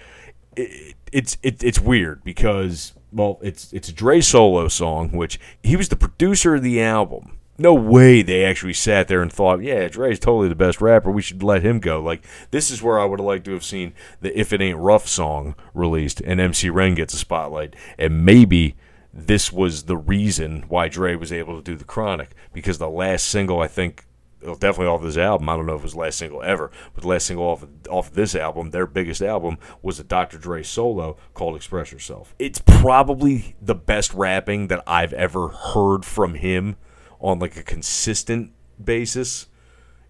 It, 0.63 0.95
it's 1.13 1.37
it, 1.43 1.63
it's 1.63 1.81
weird 1.81 2.23
because 2.25 2.93
well, 3.13 3.39
it's 3.43 3.73
it's 3.73 3.89
a 3.89 3.93
Dre 3.93 4.21
solo 4.21 4.69
song, 4.69 5.13
which 5.13 5.41
he 5.63 5.77
was 5.77 5.89
the 5.89 5.97
producer 5.97 6.55
of 6.57 6.63
the 6.63 6.81
album. 6.81 7.37
No 7.59 7.75
way 7.75 8.23
they 8.23 8.45
actually 8.45 8.73
sat 8.73 9.09
there 9.09 9.21
and 9.21 9.31
thought, 9.31 9.63
yeah, 9.63 9.87
Dre's 9.89 10.19
totally 10.19 10.49
the 10.49 10.55
best 10.55 10.81
rapper. 10.81 11.11
We 11.11 11.21
should 11.21 11.43
let 11.43 11.63
him 11.63 11.79
go. 11.79 12.01
Like 12.01 12.25
this 12.51 12.71
is 12.71 12.83
where 12.83 12.99
I 12.99 13.05
would 13.05 13.19
have 13.19 13.27
liked 13.27 13.45
to 13.47 13.53
have 13.53 13.65
seen 13.65 13.93
the 14.21 14.39
"If 14.39 14.53
It 14.53 14.63
Ain't 14.63 14.79
Rough" 14.79 15.07
song 15.07 15.55
released, 15.75 16.21
and 16.23 16.41
MC 16.41 16.71
Ren 16.71 16.95
gets 16.95 17.15
a 17.15 17.19
spotlight, 17.19 17.77
and 17.99 18.25
maybe 18.25 18.77
this 19.13 19.53
was 19.53 19.85
the 19.85 19.97
reason 19.97 20.65
why 20.69 20.89
Dre 20.89 21.17
was 21.17 21.33
able 21.33 21.57
to 21.57 21.63
do 21.63 21.77
the 21.77 21.85
Chronic 21.85 22.31
because 22.53 22.79
the 22.79 22.89
last 22.89 23.27
single 23.27 23.61
I 23.61 23.67
think 23.67 24.07
definitely 24.41 24.87
off 24.87 25.03
this 25.03 25.17
album. 25.17 25.49
I 25.49 25.57
don't 25.57 25.67
know 25.67 25.75
if 25.75 25.81
it 25.81 25.85
was 25.85 25.93
the 25.93 25.99
last 25.99 26.19
single 26.19 26.43
ever, 26.43 26.71
but 26.95 27.03
the 27.03 27.09
last 27.09 27.27
single 27.27 27.47
off 27.47 27.67
off 27.89 28.13
this 28.13 28.35
album, 28.35 28.71
their 28.71 28.87
biggest 28.87 29.23
album, 29.23 29.59
was 29.83 30.01
a 30.01 30.05
Dr. 30.05 30.39
Dre 30.39 30.63
solo 30.63 31.17
called 31.35 31.57
"Express 31.57 31.93
Yourself." 31.93 32.35
It's 32.39 32.61
probably 32.65 33.57
the 33.61 33.75
best 33.75 34.15
rapping 34.15 34.69
that 34.69 34.83
I've 34.87 35.13
ever 35.13 35.49
heard 35.49 36.05
from 36.05 36.35
him 36.35 36.77
on 37.21 37.39
like 37.39 37.57
a 37.57 37.63
consistent 37.63 38.53
basis. 38.83 39.47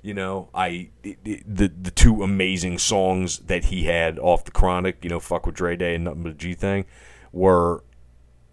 You 0.02 0.14
know, 0.14 0.48
I 0.54 0.90
it, 1.02 1.18
it, 1.24 1.42
the 1.46 1.68
the 1.68 1.90
two 1.90 2.22
amazing 2.22 2.78
songs 2.78 3.38
that 3.40 3.66
he 3.66 3.84
had 3.84 4.18
off 4.18 4.44
the 4.44 4.50
Chronic, 4.50 5.04
you 5.04 5.10
know, 5.10 5.20
"Fuck 5.20 5.46
with 5.46 5.56
Dre 5.56 5.76
Day" 5.76 5.96
and 5.96 6.04
"Nothing 6.04 6.22
But 6.22 6.32
a 6.32 6.34
G 6.34 6.54
Thing," 6.54 6.86
were 7.32 7.84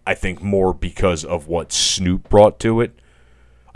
I 0.06 0.16
think 0.16 0.42
more 0.42 0.74
because 0.74 1.24
of 1.24 1.48
what 1.48 1.72
Snoop 1.72 2.30
brought 2.30 2.60
to 2.62 2.82
it 2.82 3.00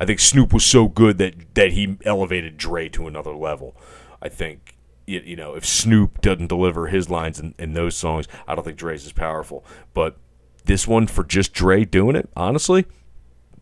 I 0.01 0.05
think 0.05 0.19
Snoop 0.19 0.51
was 0.51 0.65
so 0.65 0.87
good 0.87 1.19
that 1.19 1.53
that 1.53 1.73
he 1.73 1.95
elevated 2.03 2.57
Dre 2.57 2.89
to 2.89 3.05
another 3.05 3.35
level. 3.35 3.75
I 4.19 4.29
think 4.29 4.75
you 5.05 5.35
know 5.35 5.53
if 5.53 5.63
Snoop 5.63 6.21
doesn't 6.21 6.47
deliver 6.47 6.87
his 6.87 7.07
lines 7.07 7.39
in, 7.39 7.53
in 7.59 7.73
those 7.73 7.95
songs, 7.95 8.27
I 8.47 8.55
don't 8.55 8.63
think 8.63 8.79
Dre's 8.79 9.05
as 9.05 9.11
powerful. 9.11 9.63
But 9.93 10.17
this 10.65 10.87
one 10.87 11.05
for 11.05 11.23
just 11.23 11.53
Dre 11.53 11.85
doing 11.85 12.15
it, 12.15 12.29
honestly, 12.35 12.87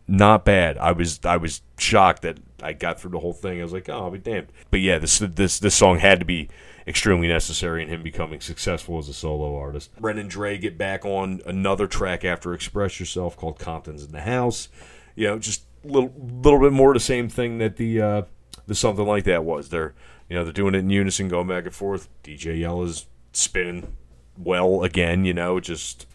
not 0.08 0.46
bad. 0.46 0.78
I 0.78 0.92
was 0.92 1.20
I 1.26 1.36
was 1.36 1.60
shocked 1.78 2.22
that 2.22 2.38
I 2.62 2.72
got 2.72 2.98
through 2.98 3.10
the 3.10 3.18
whole 3.18 3.34
thing. 3.34 3.60
I 3.60 3.62
was 3.62 3.74
like, 3.74 3.90
oh, 3.90 4.04
I'll 4.04 4.10
be 4.10 4.16
damned. 4.16 4.48
But 4.70 4.80
yeah, 4.80 4.98
this 4.98 5.18
this 5.18 5.58
this 5.58 5.74
song 5.74 5.98
had 5.98 6.20
to 6.20 6.24
be 6.24 6.48
extremely 6.86 7.28
necessary 7.28 7.82
in 7.82 7.90
him 7.90 8.02
becoming 8.02 8.40
successful 8.40 8.96
as 8.96 9.10
a 9.10 9.12
solo 9.12 9.58
artist. 9.58 9.90
Ren 10.00 10.16
and 10.16 10.30
Dre 10.30 10.56
get 10.56 10.78
back 10.78 11.04
on 11.04 11.42
another 11.44 11.86
track 11.86 12.24
after 12.24 12.54
Express 12.54 12.98
Yourself 12.98 13.36
called 13.36 13.58
Compton's 13.58 14.04
in 14.04 14.12
the 14.12 14.22
House. 14.22 14.70
You 15.14 15.26
know, 15.26 15.38
just 15.38 15.64
little 15.84 16.12
little 16.16 16.60
bit 16.60 16.72
more 16.72 16.92
the 16.94 17.00
same 17.00 17.28
thing 17.28 17.58
that 17.58 17.76
the 17.76 18.00
uh, 18.00 18.22
the 18.66 18.74
something 18.74 19.06
like 19.06 19.24
that 19.24 19.44
was. 19.44 19.68
They're 19.68 19.94
you 20.28 20.36
know 20.36 20.44
they're 20.44 20.52
doing 20.52 20.74
it 20.74 20.78
in 20.78 20.90
unison, 20.90 21.28
going 21.28 21.48
back 21.48 21.64
and 21.64 21.74
forth. 21.74 22.08
DJ 22.22 22.60
Yella's 22.60 23.06
spinning 23.32 23.96
well 24.36 24.82
again. 24.82 25.24
You 25.24 25.34
know, 25.34 25.60
just 25.60 26.06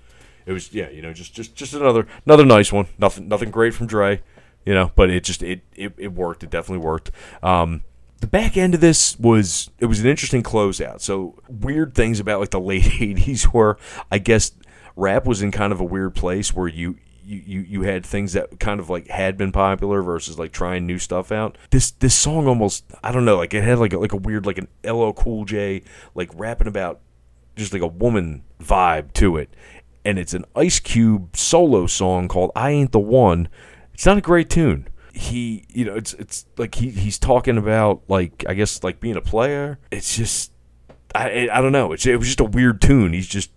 it 0.46 0.52
was 0.52 0.74
yeah. 0.74 0.90
You 0.90 1.02
know, 1.02 1.14
just 1.14 1.34
just 1.34 1.56
just 1.56 1.74
another 1.74 2.08
another 2.26 2.46
nice 2.46 2.72
one. 2.72 2.88
Nothing 2.98 3.28
nothing 3.28 3.52
great 3.52 3.74
from 3.74 3.88
Dre. 3.88 4.22
You 4.66 4.74
know, 4.74 4.92
but 4.96 5.10
it 5.10 5.24
just 5.24 5.44
it 5.44 5.62
it, 5.76 5.94
it 5.98 6.14
worked. 6.14 6.44
It 6.44 6.50
definitely 6.50 6.86
worked. 6.86 7.12
Um, 7.44 7.84
the 8.22 8.28
back 8.28 8.58
end 8.58 8.74
of 8.74 8.82
this 8.82 9.20
was 9.20 9.70
it 9.80 9.86
was 9.86 10.00
an 10.00 10.08
interesting 10.08 10.44
closeout. 10.44 11.02
So 11.02 11.36
weird 11.48 11.94
things 11.94 12.20
about 12.20 12.40
like 12.40 12.52
the 12.52 12.60
late 12.60 12.84
'80s 12.84 13.54
were 13.54 13.78
I 14.12 14.18
guess 14.18 14.52
rap 14.96 15.26
was 15.26 15.42
in 15.42 15.52
kind 15.52 15.74
of 15.74 15.80
a 15.80 15.84
weird 15.84 16.16
place 16.16 16.54
where 16.54 16.68
you 16.68 16.98
you, 17.26 17.42
you, 17.46 17.60
you 17.62 17.82
had 17.82 18.06
things 18.06 18.34
that 18.34 18.60
kind 18.60 18.80
of 18.80 18.90
like 18.90 19.08
had 19.08 19.38
been 19.38 19.52
popular 19.52 20.02
versus 20.02 20.38
like 20.38 20.52
trying 20.52 20.86
new 20.86 21.00
stuff 21.00 21.32
out. 21.32 21.58
This 21.72 21.92
this 21.92 22.16
song 22.16 22.48
almost 22.48 22.86
I 23.04 23.12
don't 23.12 23.26
know 23.26 23.38
like 23.38 23.54
it 23.54 23.64
had 23.64 23.80
like 23.80 23.94
a, 23.94 23.98
like 23.98 24.14
a 24.14 24.18
weird 24.18 24.46
like 24.46 24.58
an 24.58 24.68
LL 24.84 25.12
Cool 25.12 25.46
J 25.46 25.82
like 26.14 26.30
rapping 26.36 26.68
about 26.68 27.02
just 27.56 27.74
like 27.74 27.82
a 27.82 27.88
woman 27.88 28.44
vibe 28.62 29.14
to 29.14 29.38
it, 29.38 29.50
and 30.04 30.20
it's 30.20 30.34
an 30.34 30.46
Ice 30.56 30.80
Cube 30.80 31.36
solo 31.36 31.88
song 31.88 32.28
called 32.28 32.52
"I 32.56 32.72
Ain't 32.72 32.92
the 32.92 33.00
One." 33.00 33.50
It's 33.94 34.06
not 34.06 34.18
a 34.18 34.22
great 34.22 34.50
tune. 34.50 34.88
He 35.14 35.66
you 35.70 35.86
know 35.86 35.96
it's 35.96 36.14
it's 36.14 36.46
like 36.58 36.76
he 36.76 36.90
he's 36.92 37.18
talking 37.18 37.58
about 37.58 38.04
like 38.08 38.46
I 38.48 38.54
guess 38.54 38.84
like 38.84 39.00
being 39.00 39.16
a 39.16 39.22
player. 39.22 39.80
It's 39.90 40.16
just 40.16 40.52
I 41.16 41.50
I 41.52 41.62
don't 41.62 41.72
know. 41.72 41.92
It's 41.92 42.06
it 42.06 42.18
was 42.18 42.28
just 42.28 42.40
a 42.42 42.46
weird 42.46 42.82
tune. 42.82 43.14
He's 43.14 43.28
just 43.28 43.52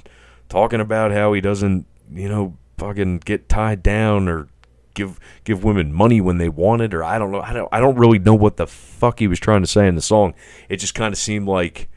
talking 0.48 0.81
about 0.81 1.11
how 1.11 1.33
he 1.35 1.40
doesn't 1.40 1.87
you 2.11 2.28
know 2.28 2.57
fucking 2.78 3.18
get 3.18 3.48
tied 3.48 3.82
down 3.82 4.28
or 4.28 4.48
give 4.94 5.20
give 5.44 5.62
women 5.62 5.92
money 5.92 6.20
when 6.20 6.38
they 6.38 6.48
want 6.48 6.82
it 6.82 6.92
or 6.92 7.04
I 7.04 7.18
don't 7.18 7.30
know 7.30 7.40
I 7.40 7.52
don't 7.52 7.68
I 7.72 7.80
don't 7.80 7.96
really 7.96 8.18
know 8.18 8.34
what 8.34 8.56
the 8.56 8.66
fuck 8.66 9.18
he 9.18 9.28
was 9.28 9.38
trying 9.38 9.62
to 9.62 9.66
say 9.66 9.86
in 9.86 9.94
the 9.94 10.00
song. 10.00 10.34
It 10.68 10.78
just 10.78 10.94
kind 10.94 11.12
of 11.12 11.18
seemed 11.18 11.46
like 11.46 11.88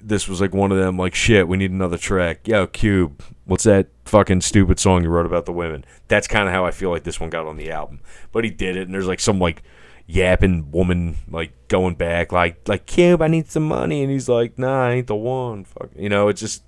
this 0.00 0.28
was 0.28 0.40
like 0.40 0.54
one 0.54 0.70
of 0.70 0.78
them 0.78 0.98
like 0.98 1.14
shit 1.14 1.48
we 1.48 1.56
need 1.56 1.70
another 1.70 1.98
track. 1.98 2.46
Yo 2.46 2.66
Cube, 2.66 3.22
what's 3.44 3.64
that 3.64 3.88
fucking 4.04 4.42
stupid 4.42 4.78
song 4.78 5.02
you 5.02 5.08
wrote 5.08 5.26
about 5.26 5.46
the 5.46 5.52
women? 5.52 5.84
That's 6.08 6.28
kind 6.28 6.48
of 6.48 6.54
how 6.54 6.64
I 6.64 6.70
feel 6.70 6.90
like 6.90 7.04
this 7.04 7.20
one 7.20 7.30
got 7.30 7.46
on 7.46 7.56
the 7.56 7.70
album. 7.70 8.00
But 8.32 8.44
he 8.44 8.50
did 8.50 8.76
it 8.76 8.82
and 8.82 8.94
there's 8.94 9.06
like 9.06 9.20
some 9.20 9.38
like 9.38 9.62
yapping 10.06 10.70
woman 10.70 11.16
like 11.30 11.52
going 11.68 11.94
back 11.94 12.30
like 12.30 12.68
like 12.68 12.84
Cube 12.84 13.22
I 13.22 13.28
need 13.28 13.50
some 13.50 13.66
money 13.66 14.02
and 14.02 14.12
he's 14.12 14.28
like 14.28 14.58
nah 14.58 14.88
I 14.88 14.92
ain't 14.92 15.06
the 15.06 15.16
one 15.16 15.64
fuck 15.64 15.88
you 15.96 16.10
know 16.10 16.28
it's 16.28 16.42
just 16.42 16.62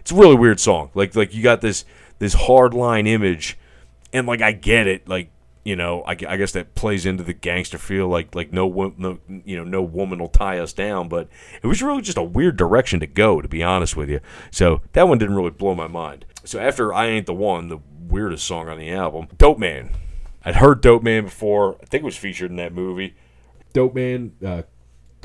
it's 0.00 0.12
a 0.12 0.14
really 0.14 0.36
weird 0.36 0.60
song 0.60 0.90
like 0.94 1.16
like 1.16 1.32
you 1.32 1.42
got 1.42 1.62
this 1.62 1.86
this 2.22 2.34
hard 2.34 2.72
line 2.72 3.08
image, 3.08 3.58
and 4.12 4.28
like 4.28 4.40
I 4.40 4.52
get 4.52 4.86
it, 4.86 5.08
like 5.08 5.30
you 5.64 5.74
know, 5.74 6.02
I, 6.02 6.12
I 6.12 6.36
guess 6.36 6.52
that 6.52 6.76
plays 6.76 7.04
into 7.04 7.24
the 7.24 7.32
gangster 7.32 7.78
feel, 7.78 8.06
like 8.06 8.32
like 8.32 8.52
no 8.52 8.94
no 8.96 9.18
you 9.44 9.56
know 9.56 9.64
no 9.64 9.82
woman 9.82 10.20
will 10.20 10.28
tie 10.28 10.60
us 10.60 10.72
down, 10.72 11.08
but 11.08 11.28
it 11.60 11.66
was 11.66 11.82
really 11.82 12.00
just 12.00 12.16
a 12.16 12.22
weird 12.22 12.56
direction 12.56 13.00
to 13.00 13.08
go, 13.08 13.40
to 13.40 13.48
be 13.48 13.64
honest 13.64 13.96
with 13.96 14.08
you. 14.08 14.20
So 14.52 14.82
that 14.92 15.08
one 15.08 15.18
didn't 15.18 15.34
really 15.34 15.50
blow 15.50 15.74
my 15.74 15.88
mind. 15.88 16.24
So 16.44 16.60
after 16.60 16.94
I 16.94 17.06
Ain't 17.06 17.26
the 17.26 17.34
One, 17.34 17.66
the 17.66 17.80
weirdest 18.06 18.46
song 18.46 18.68
on 18.68 18.78
the 18.78 18.92
album, 18.92 19.26
Dope 19.36 19.58
Man. 19.58 19.90
I'd 20.44 20.56
heard 20.56 20.80
Dope 20.80 21.02
Man 21.02 21.24
before. 21.24 21.76
I 21.82 21.86
think 21.86 22.02
it 22.02 22.04
was 22.04 22.16
featured 22.16 22.52
in 22.52 22.56
that 22.58 22.72
movie. 22.72 23.16
Dope 23.72 23.96
Man, 23.96 24.32
uh, 24.44 24.62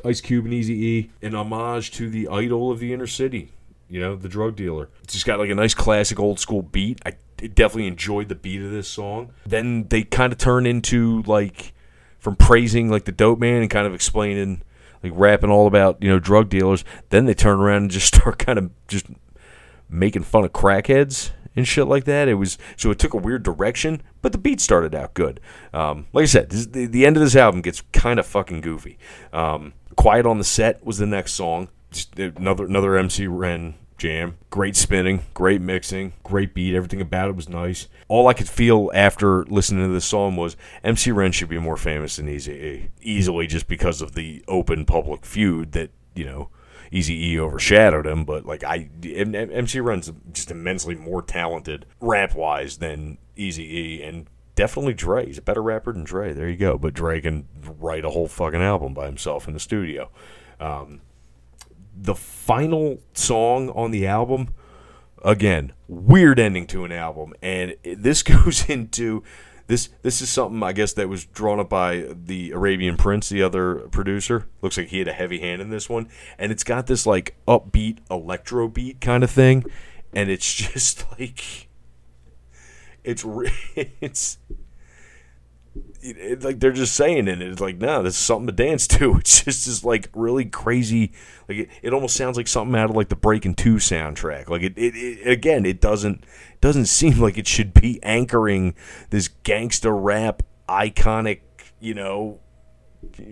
Ice 0.04 0.22
Cube 0.22 0.46
and 0.46 0.54
Easy 0.54 0.74
E, 0.74 1.12
an 1.22 1.36
homage 1.36 1.92
to 1.92 2.10
the 2.10 2.28
idol 2.28 2.72
of 2.72 2.80
the 2.80 2.92
inner 2.92 3.08
city, 3.08 3.52
you 3.90 4.00
know, 4.00 4.16
the 4.16 4.30
drug 4.30 4.56
dealer. 4.56 4.90
It's 5.04 5.14
just 5.14 5.26
got 5.26 5.40
like 5.40 5.50
a 5.50 5.56
nice 5.56 5.74
classic 5.74 6.20
old 6.20 6.40
school 6.40 6.62
beat. 6.62 7.02
I 7.06 7.14
definitely 7.38 7.88
enjoyed 7.88 8.30
the 8.30 8.36
beat 8.36 8.62
of 8.62 8.72
this 8.72 8.88
song. 8.88 9.34
Then 9.46 9.88
they 9.90 10.04
kind 10.04 10.34
of 10.34 10.40
turn 10.40 10.66
into 10.66 11.24
like 11.24 11.74
from 12.20 12.36
praising 12.36 12.90
like 12.90 13.06
the 13.06 13.12
dope 13.12 13.40
man 13.40 13.62
and 13.62 13.70
kind 13.70 13.88
of 13.88 13.94
explaining 13.94 14.62
like 15.04 15.14
rapping 15.16 15.50
all 15.50 15.68
about 15.68 16.02
you 16.02 16.10
know 16.10 16.20
drug 16.20 16.50
dealers. 16.50 16.84
Then 17.10 17.26
they 17.26 17.34
turn 17.34 17.60
around 17.60 17.84
and 17.84 17.92
just 17.98 18.08
start 18.08 18.40
kind 18.40 18.60
of 18.60 18.72
just 18.88 19.08
making 19.90 20.24
fun 20.24 20.44
of 20.44 20.52
crackheads 20.52 21.32
and 21.56 21.68
shit 21.68 21.88
like 21.88 22.06
that. 22.06 22.28
It 22.28 22.36
was 22.36 22.58
so 22.76 22.92
it 22.92 23.00
took 23.00 23.14
a 23.14 23.18
weird 23.18 23.44
direction, 23.44 24.02
but 24.22 24.32
the 24.32 24.38
beat 24.38 24.60
started 24.60 24.94
out 24.94 25.14
good. 25.14 25.40
Um, 25.74 26.08
like 26.14 26.24
I 26.24 26.28
said, 26.28 26.50
this, 26.50 26.66
the, 26.68 26.86
the 26.86 27.06
end 27.06 27.18
of 27.18 27.24
this 27.24 27.36
album 27.36 27.62
gets 27.62 27.82
kind 27.94 28.20
of 28.20 28.26
fucking 28.26 28.62
goofy. 28.62 28.98
Um, 29.32 29.74
Quiet 29.98 30.28
on 30.28 30.38
the 30.38 30.44
set 30.44 30.86
was 30.86 31.00
the 31.00 31.08
next 31.08 31.34
song. 31.34 31.70
Another 32.18 32.66
another 32.66 32.98
MC 32.98 33.28
Ren 33.28 33.76
jam. 33.98 34.38
Great 34.50 34.76
spinning, 34.76 35.24
great 35.34 35.62
mixing, 35.62 36.14
great 36.24 36.54
beat. 36.54 36.76
Everything 36.76 37.02
about 37.02 37.30
it 37.30 37.36
was 37.36 37.50
nice. 37.50 37.88
All 38.08 38.28
I 38.28 38.34
could 38.34 38.50
feel 38.50 38.92
after 38.94 39.44
listening 39.46 39.88
to 39.88 39.94
this 39.94 40.06
song 40.06 40.36
was 40.36 40.56
MC 40.84 41.12
Ren 41.12 41.32
should 41.32 41.50
be 41.50 41.60
more 41.60 41.78
famous 41.78 42.16
than 42.16 42.30
Easy 42.30 42.54
E. 42.54 42.90
Easily 43.02 43.48
just 43.48 43.68
because 43.68 44.02
of 44.02 44.14
the 44.14 44.44
open 44.48 44.86
public 44.86 45.26
feud 45.26 45.74
that, 45.74 45.90
you 46.16 46.26
know, 46.26 46.50
Easy 46.92 47.32
E 47.32 47.40
overshadowed 47.40 48.08
him. 48.08 48.24
But, 48.24 48.46
like, 48.46 48.64
I 48.64 48.90
MC 49.04 49.80
Ren's 49.80 50.12
just 50.32 50.52
immensely 50.52 50.96
more 50.96 51.22
talented 51.22 51.86
rap 52.00 52.36
wise 52.36 52.78
than 52.78 53.18
Easy 53.36 53.64
E. 53.64 54.04
And 54.04 54.28
definitely 54.56 54.94
Dre. 54.94 55.26
He's 55.26 55.38
a 55.38 55.42
better 55.42 55.62
rapper 55.62 55.92
than 55.92 56.04
Dre. 56.04 56.34
There 56.34 56.50
you 56.50 56.58
go. 56.58 56.78
But 56.78 56.94
Dre 56.94 57.20
can 57.20 57.48
write 57.80 58.06
a 58.06 58.10
whole 58.12 58.28
fucking 58.28 58.62
album 58.62 58.94
by 58.94 59.08
himself 59.08 59.48
in 59.48 59.54
the 59.54 59.60
studio. 59.60 60.10
Um, 60.60 61.02
the 62.00 62.16
final 62.16 63.00
song 63.14 63.70
on 63.70 63.92
the 63.92 64.06
album. 64.06 64.54
Again 65.24 65.74
weird 65.88 66.40
ending 66.40 66.68
to 66.68 66.84
an 66.86 66.92
album 66.92 67.34
and 67.42 67.76
this 67.84 68.24
goes 68.24 68.70
into 68.70 69.24
this 69.68 69.90
this 70.02 70.22
is 70.22 70.30
something 70.30 70.62
i 70.64 70.72
guess 70.74 70.94
that 70.94 71.10
was 71.10 71.26
drawn 71.26 71.60
up 71.60 71.70
by 71.70 72.06
the 72.26 72.52
arabian 72.52 72.98
prince 72.98 73.30
the 73.30 73.42
other 73.42 73.76
producer. 73.92 74.48
Looks 74.62 74.78
like 74.78 74.88
he 74.88 75.00
had 75.00 75.08
a 75.08 75.14
heavy 75.14 75.40
hand 75.40 75.62
in 75.62 75.70
this 75.70 75.90
one 75.90 76.10
and 76.38 76.52
it's 76.52 76.64
got 76.64 76.88
this 76.88 77.06
like 77.06 77.36
upbeat 77.48 78.00
electro 78.10 78.68
beat 78.68 79.02
kind 79.02 79.24
of 79.24 79.32
thing 79.32 79.66
and 80.14 80.30
it's 80.30 80.54
just 80.74 81.06
like 81.18 81.70
it's 83.04 83.26
it's 83.76 84.38
it, 86.02 86.18
it- 86.18 86.44
like 86.44 86.60
they're 86.60 86.72
just 86.72 86.96
saying 86.96 87.28
it. 87.28 87.42
It's 87.42 87.62
like, 87.62 87.78
no, 87.78 88.04
this 88.04 88.14
is 88.14 88.20
something 88.20 88.48
to 88.48 88.54
dance 88.54 88.88
to. 88.98 89.18
It's 89.18 89.44
just 89.44 89.66
this 89.66 89.84
like 89.84 90.10
really 90.14 90.46
crazy. 90.46 91.12
Like 91.48 91.58
it, 91.60 91.70
it 91.82 91.94
almost 91.94 92.16
sounds 92.16 92.38
like 92.38 92.48
something 92.48 92.76
out 92.80 92.90
of 92.90 92.96
like 92.96 93.10
the 93.10 93.16
Breaking 93.16 93.56
Two 93.56 93.76
soundtrack. 93.76 94.50
Like 94.50 94.64
it, 94.64 94.78
it, 94.78 94.96
it 94.96 95.28
again, 95.30 95.66
it 95.66 95.82
doesn't 95.82 96.24
doesn't 96.62 96.86
seem 97.00 97.20
like 97.20 97.38
it 97.38 97.48
should 97.48 97.74
be 97.74 98.02
anchoring 98.04 98.76
this 99.10 99.28
gangster 99.44 99.96
rap 99.96 100.44
iconic. 100.70 101.42
You 101.80 101.94
know, 101.94 102.40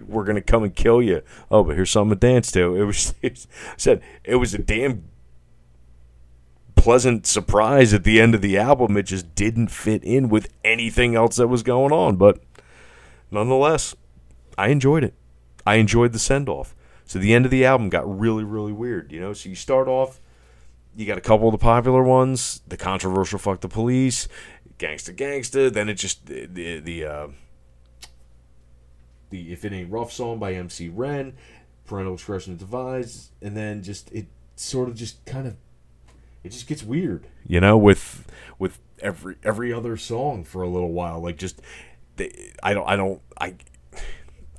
we're 0.06 0.24
gonna 0.24 0.42
come 0.42 0.64
and 0.64 0.76
kill 0.76 1.02
you. 1.02 1.22
Oh, 1.50 1.64
but 1.64 1.76
here's 1.76 1.90
something 1.92 2.16
to 2.18 2.20
dance 2.28 2.52
to. 2.52 2.76
It 2.76 2.84
was 2.84 3.14
it 3.22 3.46
said 3.78 4.02
it 4.24 4.36
was 4.36 4.54
a 4.54 4.60
damn 4.60 5.06
pleasant 6.86 7.26
surprise 7.26 7.96
at 7.96 8.04
the 8.04 8.22
end 8.22 8.36
of 8.36 8.44
the 8.44 8.60
album. 8.60 8.96
It 8.96 9.08
just 9.08 9.34
didn't 9.34 9.70
fit 9.70 10.04
in 10.04 10.30
with 10.30 10.54
anything 10.64 11.16
else 11.16 11.38
that 11.38 11.48
was 11.48 11.64
going 11.64 11.92
on. 11.92 12.16
But 12.16 12.38
nonetheless, 13.32 13.96
I 14.56 14.68
enjoyed 14.68 15.04
it. 15.04 15.16
I 15.66 15.78
enjoyed 15.78 16.14
the 16.14 16.20
send 16.20 16.48
off. 16.48 16.76
So 17.04 17.18
the 17.18 17.34
end 17.34 17.44
of 17.44 17.50
the 17.50 17.66
album 17.66 17.90
got 17.90 18.08
really, 18.08 18.44
really 18.44 18.72
weird. 18.72 19.12
You 19.12 19.20
know, 19.20 19.34
so 19.34 19.50
you 19.50 19.56
start 19.56 19.88
off, 19.88 20.22
you 20.96 21.08
got 21.08 21.18
a 21.18 21.22
couple 21.22 21.48
of 21.48 21.54
the 21.54 21.58
popular 21.58 22.04
ones, 22.04 22.62
the 22.68 22.78
controversial 22.78 23.40
"Fuck 23.40 23.62
the 23.62 23.68
Police," 23.68 24.28
"Gangsta 24.78 25.16
Gangsta." 25.16 25.74
Then 25.74 25.90
it 25.90 25.96
just 25.96 26.28
the 26.28 26.46
the, 26.46 27.04
uh, 27.04 27.28
the 29.32 29.52
"If 29.52 29.66
It 29.66 29.74
Ain't 29.74 29.92
Rough" 29.92 30.14
song 30.14 30.38
by 30.38 30.54
MC 30.54 30.90
Ren, 30.90 31.34
"Parental 31.88 32.14
Expression 32.14 32.58
Devised," 32.58 33.32
and 33.42 33.58
then 33.58 33.82
just 33.82 34.12
it 34.12 34.28
sort 34.56 34.88
of 34.88 34.96
just 34.96 35.26
kind 35.26 35.48
of 35.48 35.56
it 36.46 36.52
just 36.52 36.68
gets 36.68 36.84
weird, 36.84 37.26
you 37.48 37.60
know, 37.60 37.76
with 37.76 38.28
with 38.60 38.80
every 39.00 39.36
every 39.44 39.74
other 39.74 39.98
song 39.98 40.44
for 40.44 40.62
a 40.62 40.70
little 40.70 40.92
while. 40.92 41.20
Like 41.20 41.38
just 41.38 41.60
they, 42.18 42.54
I 42.62 42.76
don't 42.76 42.88
I 42.88 42.96
don't 42.96 43.20
I 43.42 43.56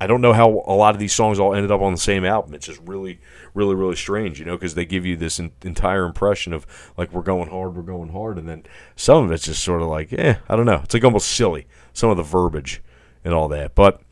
I 0.01 0.09
don't 0.09 0.21
know 0.21 0.33
how 0.33 0.65
a 0.67 0.75
lot 0.75 0.97
of 0.97 0.99
these 0.99 1.13
songs 1.13 1.39
all 1.39 1.55
ended 1.55 1.71
up 1.71 1.81
on 1.81 1.93
the 1.93 1.99
same 1.99 2.25
album. 2.25 2.55
It's 2.55 2.67
just 2.67 2.81
really 2.85 3.21
really 3.55 3.77
really 3.77 3.95
strange, 3.95 4.41
you 4.41 4.45
know, 4.45 4.57
because 4.57 4.75
they 4.75 4.85
give 4.85 5.07
you 5.07 5.17
this 5.17 5.39
en- 5.39 5.53
entire 5.63 6.05
impression 6.05 6.53
of 6.53 6.67
like 6.97 7.13
we're 7.13 7.23
going 7.23 7.51
hard, 7.51 7.77
we're 7.77 7.83
going 7.83 8.11
hard, 8.11 8.37
and 8.37 8.49
then 8.49 8.65
some 8.97 9.25
of 9.25 9.31
it's 9.31 9.45
just 9.45 9.63
sort 9.63 9.81
of 9.81 9.87
like, 9.87 10.13
eh, 10.13 10.35
I 10.49 10.57
don't 10.57 10.67
know. 10.67 10.81
It's 10.83 10.93
like 10.93 11.05
almost 11.05 11.29
silly 11.29 11.69
some 11.93 12.11
of 12.11 12.17
the 12.17 12.25
verbiage 12.25 12.83
and 13.25 13.33
all 13.33 13.47
that, 13.49 13.77
but 13.77 14.03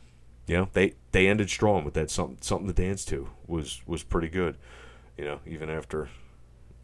you 0.47 0.57
know 0.57 0.69
they 0.75 0.95
they 1.11 1.27
ended 1.27 1.51
strong 1.51 1.85
with 1.85 1.95
that 1.95 2.09
something 2.09 2.39
something 2.41 2.69
to 2.69 2.73
dance 2.73 3.05
to 3.07 3.31
was 3.49 3.83
was 3.85 4.05
pretty 4.05 4.29
good, 4.29 4.59
you 5.19 5.25
know, 5.25 5.41
even 5.45 5.69
after 5.69 6.09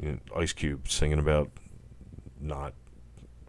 you 0.00 0.12
know, 0.12 0.18
Ice 0.36 0.52
Cube 0.52 0.88
singing 0.88 1.18
about 1.18 1.50
not 2.40 2.74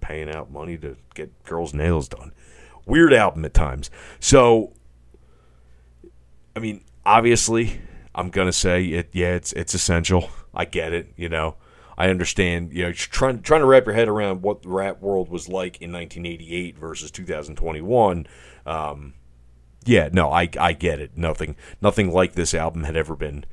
paying 0.02 0.30
out 0.30 0.52
money 0.52 0.78
to 0.78 0.98
get 1.14 1.44
girls' 1.44 1.74
nails 1.74 2.08
done. 2.10 2.34
Weird 2.86 3.14
album 3.14 3.46
at 3.46 3.54
times. 3.54 3.90
So, 4.20 4.74
I 6.56 6.60
mean, 6.60 6.84
obviously, 7.06 7.80
I'm 8.14 8.30
gonna 8.30 8.52
say 8.52 8.86
it. 8.86 9.10
Yeah, 9.14 9.34
it's 9.36 9.54
it's 9.54 9.74
essential. 9.74 10.30
I 10.54 10.66
get 10.66 10.92
it. 10.92 11.14
You 11.16 11.30
know, 11.30 11.56
I 11.98 12.10
understand. 12.10 12.74
You 12.74 12.84
know, 12.84 12.92
trying 12.92 13.42
trying 13.42 13.62
to 13.62 13.68
wrap 13.68 13.86
your 13.86 13.96
head 13.96 14.10
around 14.10 14.42
what 14.42 14.64
the 14.64 14.70
rap 14.70 15.02
world 15.02 15.30
was 15.30 15.48
like 15.48 15.82
in 15.82 15.92
1988 15.92 16.78
versus 16.78 17.12
2021. 17.12 18.28
Um, 18.66 19.14
yeah, 19.86 20.10
no, 20.12 20.32
I 20.32 20.50
I 20.60 20.74
get 20.74 21.00
it. 21.00 21.18
Nothing 21.18 21.56
nothing 21.82 22.12
like 22.12 22.34
this 22.34 22.54
album 22.54 22.84
had 22.84 22.98
ever 22.98 23.16
been 23.16 23.46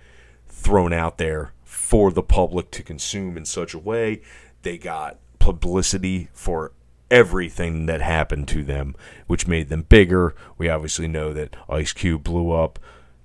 thrown 0.47 0.93
out 0.93 1.19
there 1.19 1.53
for 1.69 2.11
the 2.11 2.23
public 2.23 2.71
to 2.71 2.83
consume 2.83 3.37
in 3.37 3.45
such 3.45 3.75
a 3.75 3.79
way. 3.79 4.23
They 4.63 4.79
got 4.79 5.19
publicity 5.39 6.31
for 6.33 6.73
everything 7.11 7.85
that 7.85 8.01
happened 8.01 8.49
to 8.49 8.65
them, 8.65 8.97
which 9.27 9.47
made 9.47 9.69
them 9.69 9.83
bigger. 9.83 10.35
We 10.57 10.71
obviously 10.71 11.09
know 11.09 11.35
that 11.35 11.57
Ice 11.69 11.93
Cube 11.93 12.25
blew 12.25 12.53
up, 12.53 12.79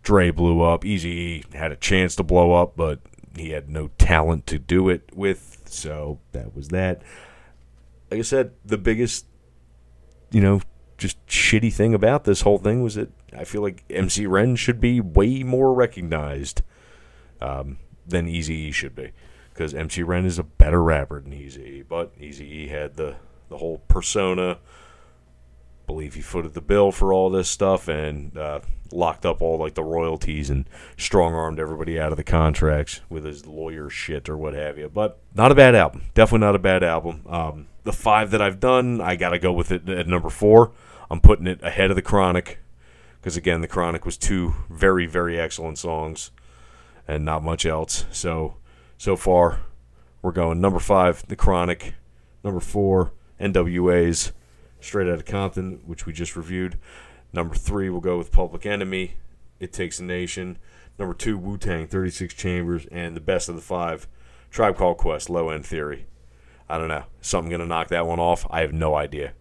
Dre 0.03 0.29
blew 0.29 0.62
up, 0.62 0.84
Eazy 0.84 1.51
had 1.53 1.71
a 1.71 1.77
chance 1.77 2.17
to 2.17 2.23
blow 2.23 2.51
up, 2.51 2.75
but 2.75 2.99
he 3.34 3.51
had 3.51 3.69
no 3.69 3.91
talent 3.97 4.45
to 4.47 4.60
do 4.60 4.89
it 4.89 5.10
with, 5.15 5.62
so 5.63 6.19
that 6.34 6.53
was 6.53 6.67
that. 6.67 7.01
Like 8.12 8.19
I 8.19 8.23
said, 8.23 8.51
the 8.65 8.77
biggest, 8.77 9.25
you 10.32 10.41
know, 10.41 10.60
just 10.97 11.25
shitty 11.27 11.73
thing 11.73 11.93
about 11.93 12.25
this 12.25 12.41
whole 12.41 12.58
thing 12.58 12.84
was 12.84 12.95
that 12.95 13.10
I 13.36 13.45
feel 13.45 13.62
like 13.62 13.86
MC 13.89 14.25
Ren 14.25 14.58
should 14.58 14.82
be 14.82 14.99
way 14.99 15.43
more 15.43 15.73
recognized 15.73 16.62
um, 17.41 17.77
than 18.05 18.27
Eazy 18.27 18.73
should 18.73 18.95
be, 18.95 19.11
because 19.53 19.73
MC 19.73 20.03
Ren 20.03 20.25
is 20.25 20.39
a 20.39 20.43
better 20.43 20.81
rapper 20.81 21.21
than 21.21 21.31
Eazy. 21.31 21.83
But 21.87 22.17
Eazy 22.19 22.69
had 22.69 22.95
the 22.95 23.15
the 23.49 23.57
whole 23.57 23.79
persona. 23.87 24.57
Believe 25.85 26.13
he 26.15 26.21
footed 26.21 26.53
the 26.53 26.61
bill 26.61 26.91
for 26.91 27.11
all 27.11 27.29
this 27.29 27.49
stuff 27.49 27.87
and 27.89 28.37
uh, 28.37 28.61
locked 28.91 29.25
up 29.25 29.41
all 29.41 29.57
like 29.57 29.73
the 29.73 29.83
royalties 29.83 30.49
and 30.49 30.67
strong 30.97 31.33
armed 31.33 31.59
everybody 31.59 31.99
out 31.99 32.11
of 32.11 32.17
the 32.17 32.23
contracts 32.23 33.01
with 33.09 33.25
his 33.25 33.45
lawyer 33.45 33.89
shit 33.89 34.29
or 34.29 34.37
what 34.37 34.53
have 34.53 34.77
you. 34.77 34.89
But 34.89 35.19
not 35.35 35.51
a 35.51 35.55
bad 35.55 35.75
album. 35.75 36.03
Definitely 36.13 36.45
not 36.45 36.55
a 36.55 36.59
bad 36.59 36.83
album. 36.83 37.21
Um, 37.27 37.67
the 37.83 37.91
five 37.91 38.31
that 38.31 38.41
I've 38.41 38.59
done, 38.59 39.01
I 39.01 39.15
got 39.15 39.29
to 39.29 39.39
go 39.39 39.51
with 39.51 39.71
it 39.71 39.89
at 39.89 40.07
number 40.07 40.29
four. 40.29 40.71
I'm 41.11 41.19
putting 41.19 41.47
it 41.47 41.59
ahead 41.61 41.89
of 41.89 41.95
the 41.95 42.01
Chronic 42.01 42.59
because 43.19 43.35
again, 43.35 43.61
the 43.61 43.67
Chronic 43.67 44.05
was 44.05 44.17
two 44.17 44.55
very 44.69 45.05
very 45.05 45.39
excellent 45.39 45.77
songs 45.77 46.31
and 47.07 47.25
not 47.25 47.43
much 47.43 47.65
else. 47.65 48.05
So 48.11 48.57
so 48.97 49.15
far, 49.15 49.59
we're 50.21 50.31
going 50.31 50.61
number 50.61 50.79
five, 50.79 51.27
The 51.27 51.35
Chronic, 51.35 51.95
number 52.43 52.59
four, 52.59 53.11
NWA's 53.39 54.31
Straight 54.79 55.07
Outta 55.07 55.23
Compton, 55.23 55.81
which 55.85 56.05
we 56.05 56.13
just 56.13 56.35
reviewed. 56.35 56.77
Number 57.33 57.55
three, 57.55 57.89
we'll 57.89 57.99
go 57.99 58.17
with 58.17 58.31
Public 58.31 58.65
Enemy, 58.65 59.15
It 59.59 59.73
Takes 59.73 59.99
a 59.99 60.03
Nation. 60.03 60.57
Number 60.99 61.13
two, 61.13 61.37
Wu 61.37 61.57
Tang, 61.57 61.87
36 61.87 62.33
Chambers, 62.33 62.85
and 62.91 63.15
the 63.15 63.21
best 63.21 63.49
of 63.49 63.55
the 63.55 63.61
five, 63.61 64.07
Tribe 64.51 64.77
Called 64.77 64.97
Quest, 64.97 65.29
Low 65.29 65.49
End 65.49 65.65
Theory. 65.65 66.05
I 66.69 66.77
don't 66.77 66.87
know. 66.87 67.05
Something 67.21 67.51
gonna 67.51 67.65
knock 67.65 67.89
that 67.89 68.05
one 68.05 68.19
off? 68.19 68.45
I 68.49 68.61
have 68.61 68.73
no 68.73 68.95
idea. 68.95 69.33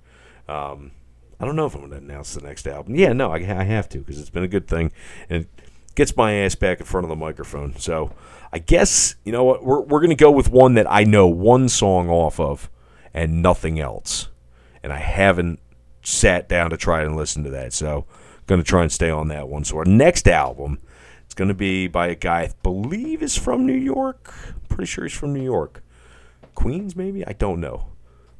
Um, 0.49 0.93
I 1.39 1.45
don't 1.45 1.57
know 1.57 1.67
if 1.67 1.75
I'm 1.75 1.83
gonna 1.83 1.97
announce 1.97 2.35
the 2.35 2.41
next 2.41 2.67
album. 2.67 2.95
Yeah, 2.95 3.13
no, 3.13 3.31
I, 3.31 3.37
I 3.37 3.65
have 3.65 3.89
to 3.91 3.99
because 3.99 4.19
it's 4.19 4.31
been 4.31 4.43
a 4.43 4.49
good 4.49 4.67
thing, 4.67 4.93
and 5.29 5.47
gets 5.95 6.17
my 6.17 6.33
ass 6.35 6.55
back 6.55 6.81
in 6.81 6.87
front 6.87 7.05
of 7.05 7.09
the 7.09 7.17
microphone. 7.17 7.77
So 7.77 8.11
I 8.53 8.59
guess 8.59 9.15
you 9.25 9.33
know 9.33 9.45
what 9.45 9.65
we're 9.65 9.81
we're 9.81 10.01
gonna 10.01 10.15
go 10.15 10.31
with 10.31 10.51
one 10.51 10.75
that 10.75 10.91
I 10.91 11.05
know 11.05 11.27
one 11.27 11.69
song 11.69 12.09
off 12.09 12.39
of, 12.41 12.71
and 13.15 13.43
nothing 13.43 13.79
else, 13.81 14.29
and 14.83 14.93
I 14.93 14.99
haven't 14.99 15.61
sat 16.03 16.49
down 16.49 16.71
to 16.71 16.77
try 16.77 17.03
and 17.03 17.17
listen 17.17 17.45
to 17.45 17.51
that. 17.51 17.73
So 17.73 18.07
I'm 18.09 18.45
gonna 18.47 18.63
try 18.63 18.83
and 18.83 18.91
stay 18.93 19.11
on 19.11 19.29
that 19.29 19.49
one. 19.49 19.65
So 19.65 19.77
our 19.79 19.85
next 19.85 20.27
album, 20.29 20.79
It's 21.33 21.39
going 21.39 21.49
to 21.49 21.55
be 21.55 21.87
by 21.89 22.09
a 22.09 22.15
guy 22.15 22.43
I 22.43 22.51
believe 22.63 23.23
is 23.23 23.39
from 23.39 23.65
New 23.65 23.73
York. 23.73 24.35
Pretty 24.69 24.85
sure 24.85 25.05
he's 25.05 25.15
from 25.15 25.33
New 25.33 25.43
York. 25.43 25.83
Queens, 26.55 26.95
maybe? 26.95 27.27
I 27.27 27.33
don't 27.33 27.59
know. 27.59 27.87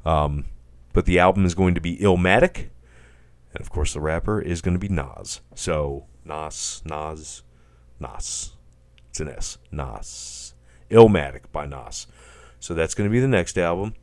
Um, 0.05 0.45
but 0.93 1.05
the 1.05 1.17
album 1.17 1.43
is 1.43 1.55
going 1.55 1.73
to 1.73 1.81
be 1.81 1.97
Illmatic. 1.97 2.69
And 3.51 3.61
of 3.61 3.71
course, 3.71 3.93
the 3.93 3.99
rapper 3.99 4.39
is 4.39 4.61
going 4.61 4.75
to 4.75 4.79
be 4.79 4.89
Nas. 4.89 5.41
So, 5.55 6.05
Nas, 6.25 6.81
Nas, 6.85 7.43
Nas. 7.99 8.53
It's 9.09 9.19
an 9.19 9.29
S. 9.29 9.57
Nas. 9.71 10.53
Illmatic 10.89 11.51
by 11.51 11.65
Nas. 11.65 12.07
So 12.59 12.73
that's 12.73 12.95
going 12.95 13.09
to 13.09 13.11
be 13.11 13.19
the 13.19 13.27
next 13.27 13.57
album. 13.57 13.93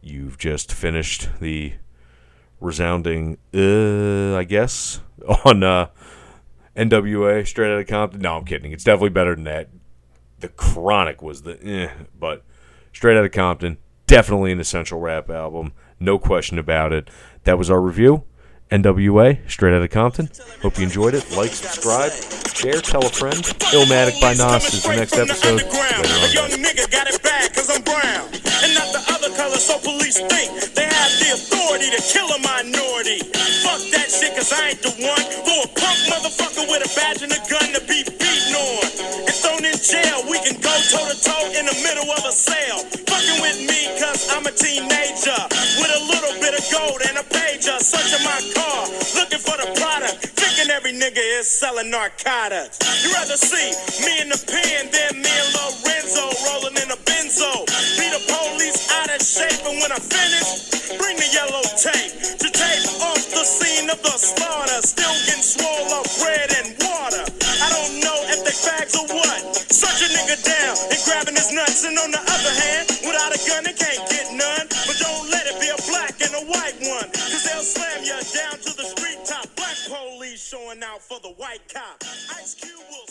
You've 0.00 0.38
just 0.38 0.72
finished 0.72 1.28
the 1.40 1.74
resounding, 2.60 3.38
uh, 3.54 4.36
I 4.36 4.44
guess, 4.44 5.00
on 5.44 5.62
uh, 5.62 5.88
NWA, 6.76 7.46
Straight 7.46 7.72
Outta 7.72 7.84
Compton. 7.84 8.20
No, 8.20 8.36
I'm 8.36 8.44
kidding. 8.44 8.72
It's 8.72 8.84
definitely 8.84 9.10
better 9.10 9.34
than 9.34 9.44
that. 9.44 9.68
The 10.40 10.48
Chronic 10.48 11.22
was 11.22 11.42
the, 11.42 11.58
eh, 11.66 11.90
but 12.18 12.44
Straight 12.92 13.16
Outta 13.16 13.30
Compton, 13.30 13.78
definitely 14.06 14.52
an 14.52 14.60
essential 14.60 15.00
rap 15.00 15.30
album. 15.30 15.72
No 16.00 16.18
question 16.18 16.58
about 16.58 16.92
it. 16.92 17.08
That 17.44 17.58
was 17.58 17.70
our 17.70 17.80
review. 17.80 18.24
NWA, 18.74 19.38
Straight 19.46 19.70
out 19.70 19.86
of 19.86 19.90
Compton. 19.94 20.26
Hope 20.58 20.78
you 20.78 20.82
enjoyed 20.82 21.14
it. 21.14 21.22
Like, 21.38 21.54
subscribe, 21.54 22.10
share, 22.58 22.82
tell 22.82 23.06
a 23.06 23.12
friend. 23.12 23.38
Illmatic 23.70 24.18
by 24.18 24.34
Nas 24.34 24.66
is 24.74 24.82
the 24.82 24.98
next 24.98 25.14
episode. 25.14 25.62
A 25.62 26.30
young 26.34 26.50
nigga 26.58 26.90
got 26.90 27.06
it 27.06 27.22
bad 27.22 27.54
cause 27.54 27.70
I'm 27.70 27.86
brown. 27.86 28.26
And 28.66 28.74
not 28.74 28.90
the 28.90 28.98
other 29.14 29.30
color, 29.38 29.62
so 29.62 29.78
police 29.78 30.18
think 30.18 30.74
they 30.74 30.90
have 30.90 31.12
the 31.22 31.38
authority 31.38 31.86
to 31.94 32.02
kill 32.02 32.26
a 32.34 32.40
minority. 32.42 33.22
Fuck 33.62 33.78
that 33.94 34.10
shit 34.10 34.34
cause 34.34 34.50
I 34.50 34.74
ain't 34.74 34.82
the 34.82 34.90
one 35.06 35.22
for 35.46 35.58
a 35.62 35.70
punk 35.78 35.98
motherfucker 36.10 36.66
with 36.66 36.82
a 36.82 36.90
badge 36.98 37.22
and 37.22 37.30
a 37.30 37.38
gun 37.46 37.70
to 37.78 37.82
be 37.86 38.02
beaten 38.02 38.58
on. 38.58 38.90
Thrown 39.38 39.62
in 39.62 39.78
jail, 39.78 40.26
we 40.26 40.42
can 40.42 40.58
go 40.58 40.74
toe 40.90 41.06
to 41.06 41.14
toe 41.22 41.46
in 41.54 41.70
the 41.70 41.78
middle 41.86 42.10
of 42.10 42.26
a. 42.26 42.34
Fucking 42.34 43.38
with 43.38 43.58
me 43.70 43.86
cause 44.02 44.26
I'm 44.34 44.42
a 44.46 44.50
teenager 44.50 45.38
with 45.78 45.94
a 45.94 46.02
little 46.10 46.34
bit 46.42 46.58
of 46.58 46.64
gold 46.74 46.98
and 47.06 47.22
a 47.22 47.24
pager. 47.64 47.80
Searching 47.80 48.24
my 48.24 48.40
car, 48.54 48.88
looking 49.16 49.38
for 49.38 49.56
the 49.56 49.68
product. 49.80 50.36
Thinking 50.36 50.70
every 50.70 50.92
nigga 50.92 51.22
is 51.40 51.48
selling 51.48 51.90
narcotics. 51.90 52.78
You 53.04 53.12
rather 53.12 53.36
see 53.36 53.72
me 54.04 54.20
in 54.20 54.28
the 54.28 54.40
pen 54.46 54.90
than 54.92 55.22
me 55.22 55.28
and 55.28 55.50
Lorenzo 55.56 56.24
rolling 56.48 56.76
in 56.76 56.88
a 56.92 56.98
benzo. 57.08 57.64
Be 57.96 58.06
the 58.12 58.22
police 58.28 58.90
out 58.92 59.08
of 59.08 59.20
shape, 59.22 59.64
and 59.64 59.80
when 59.80 59.92
I 59.92 60.00
finish, 60.00 60.98
bring 60.98 61.16
the 61.16 61.28
yellow 61.32 61.64
tape 61.76 62.12
to 62.38 62.48
tape 62.50 62.84
off 63.00 63.22
the 63.32 63.44
scene 63.44 63.88
of 63.90 64.00
the 64.02 64.16
slaughter. 64.16 64.80
Still 64.84 65.14
getting 65.26 65.42
swole 65.42 66.04
bread 66.20 66.50
and 66.60 66.76
water. 66.80 67.24
I 67.64 67.68
don't 67.72 68.00
know 68.00 68.18
if 68.28 68.44
they 68.44 68.54
fags 68.54 68.94
or 68.96 69.06
what. 69.08 69.40
Search 69.72 70.04
a 70.04 70.08
nigga 70.12 70.38
down 70.44 70.76
and 70.92 71.00
grabbing 71.04 71.36
his 71.36 71.52
nuts, 71.52 71.84
and 71.84 71.98
on 71.98 72.10
the 72.10 72.20
other 72.20 72.52
hand, 72.52 72.84
without 73.04 73.32
a 73.32 73.40
gun, 73.48 73.64
they 73.64 73.72
can't 73.72 74.02
get 74.10 74.32
none. 74.34 74.73
Slam 77.64 78.04
you 78.04 78.12
down 78.36 78.58
to 78.60 78.76
the 78.76 78.84
street 78.84 79.18
top. 79.24 79.48
Black 79.56 79.76
police 79.88 80.42
showing 80.46 80.82
out 80.82 81.00
for 81.00 81.18
the 81.20 81.30
white 81.40 81.64
cop. 81.72 82.02
Ice 82.36 82.54
Cube 82.54 82.78
will 82.90 83.06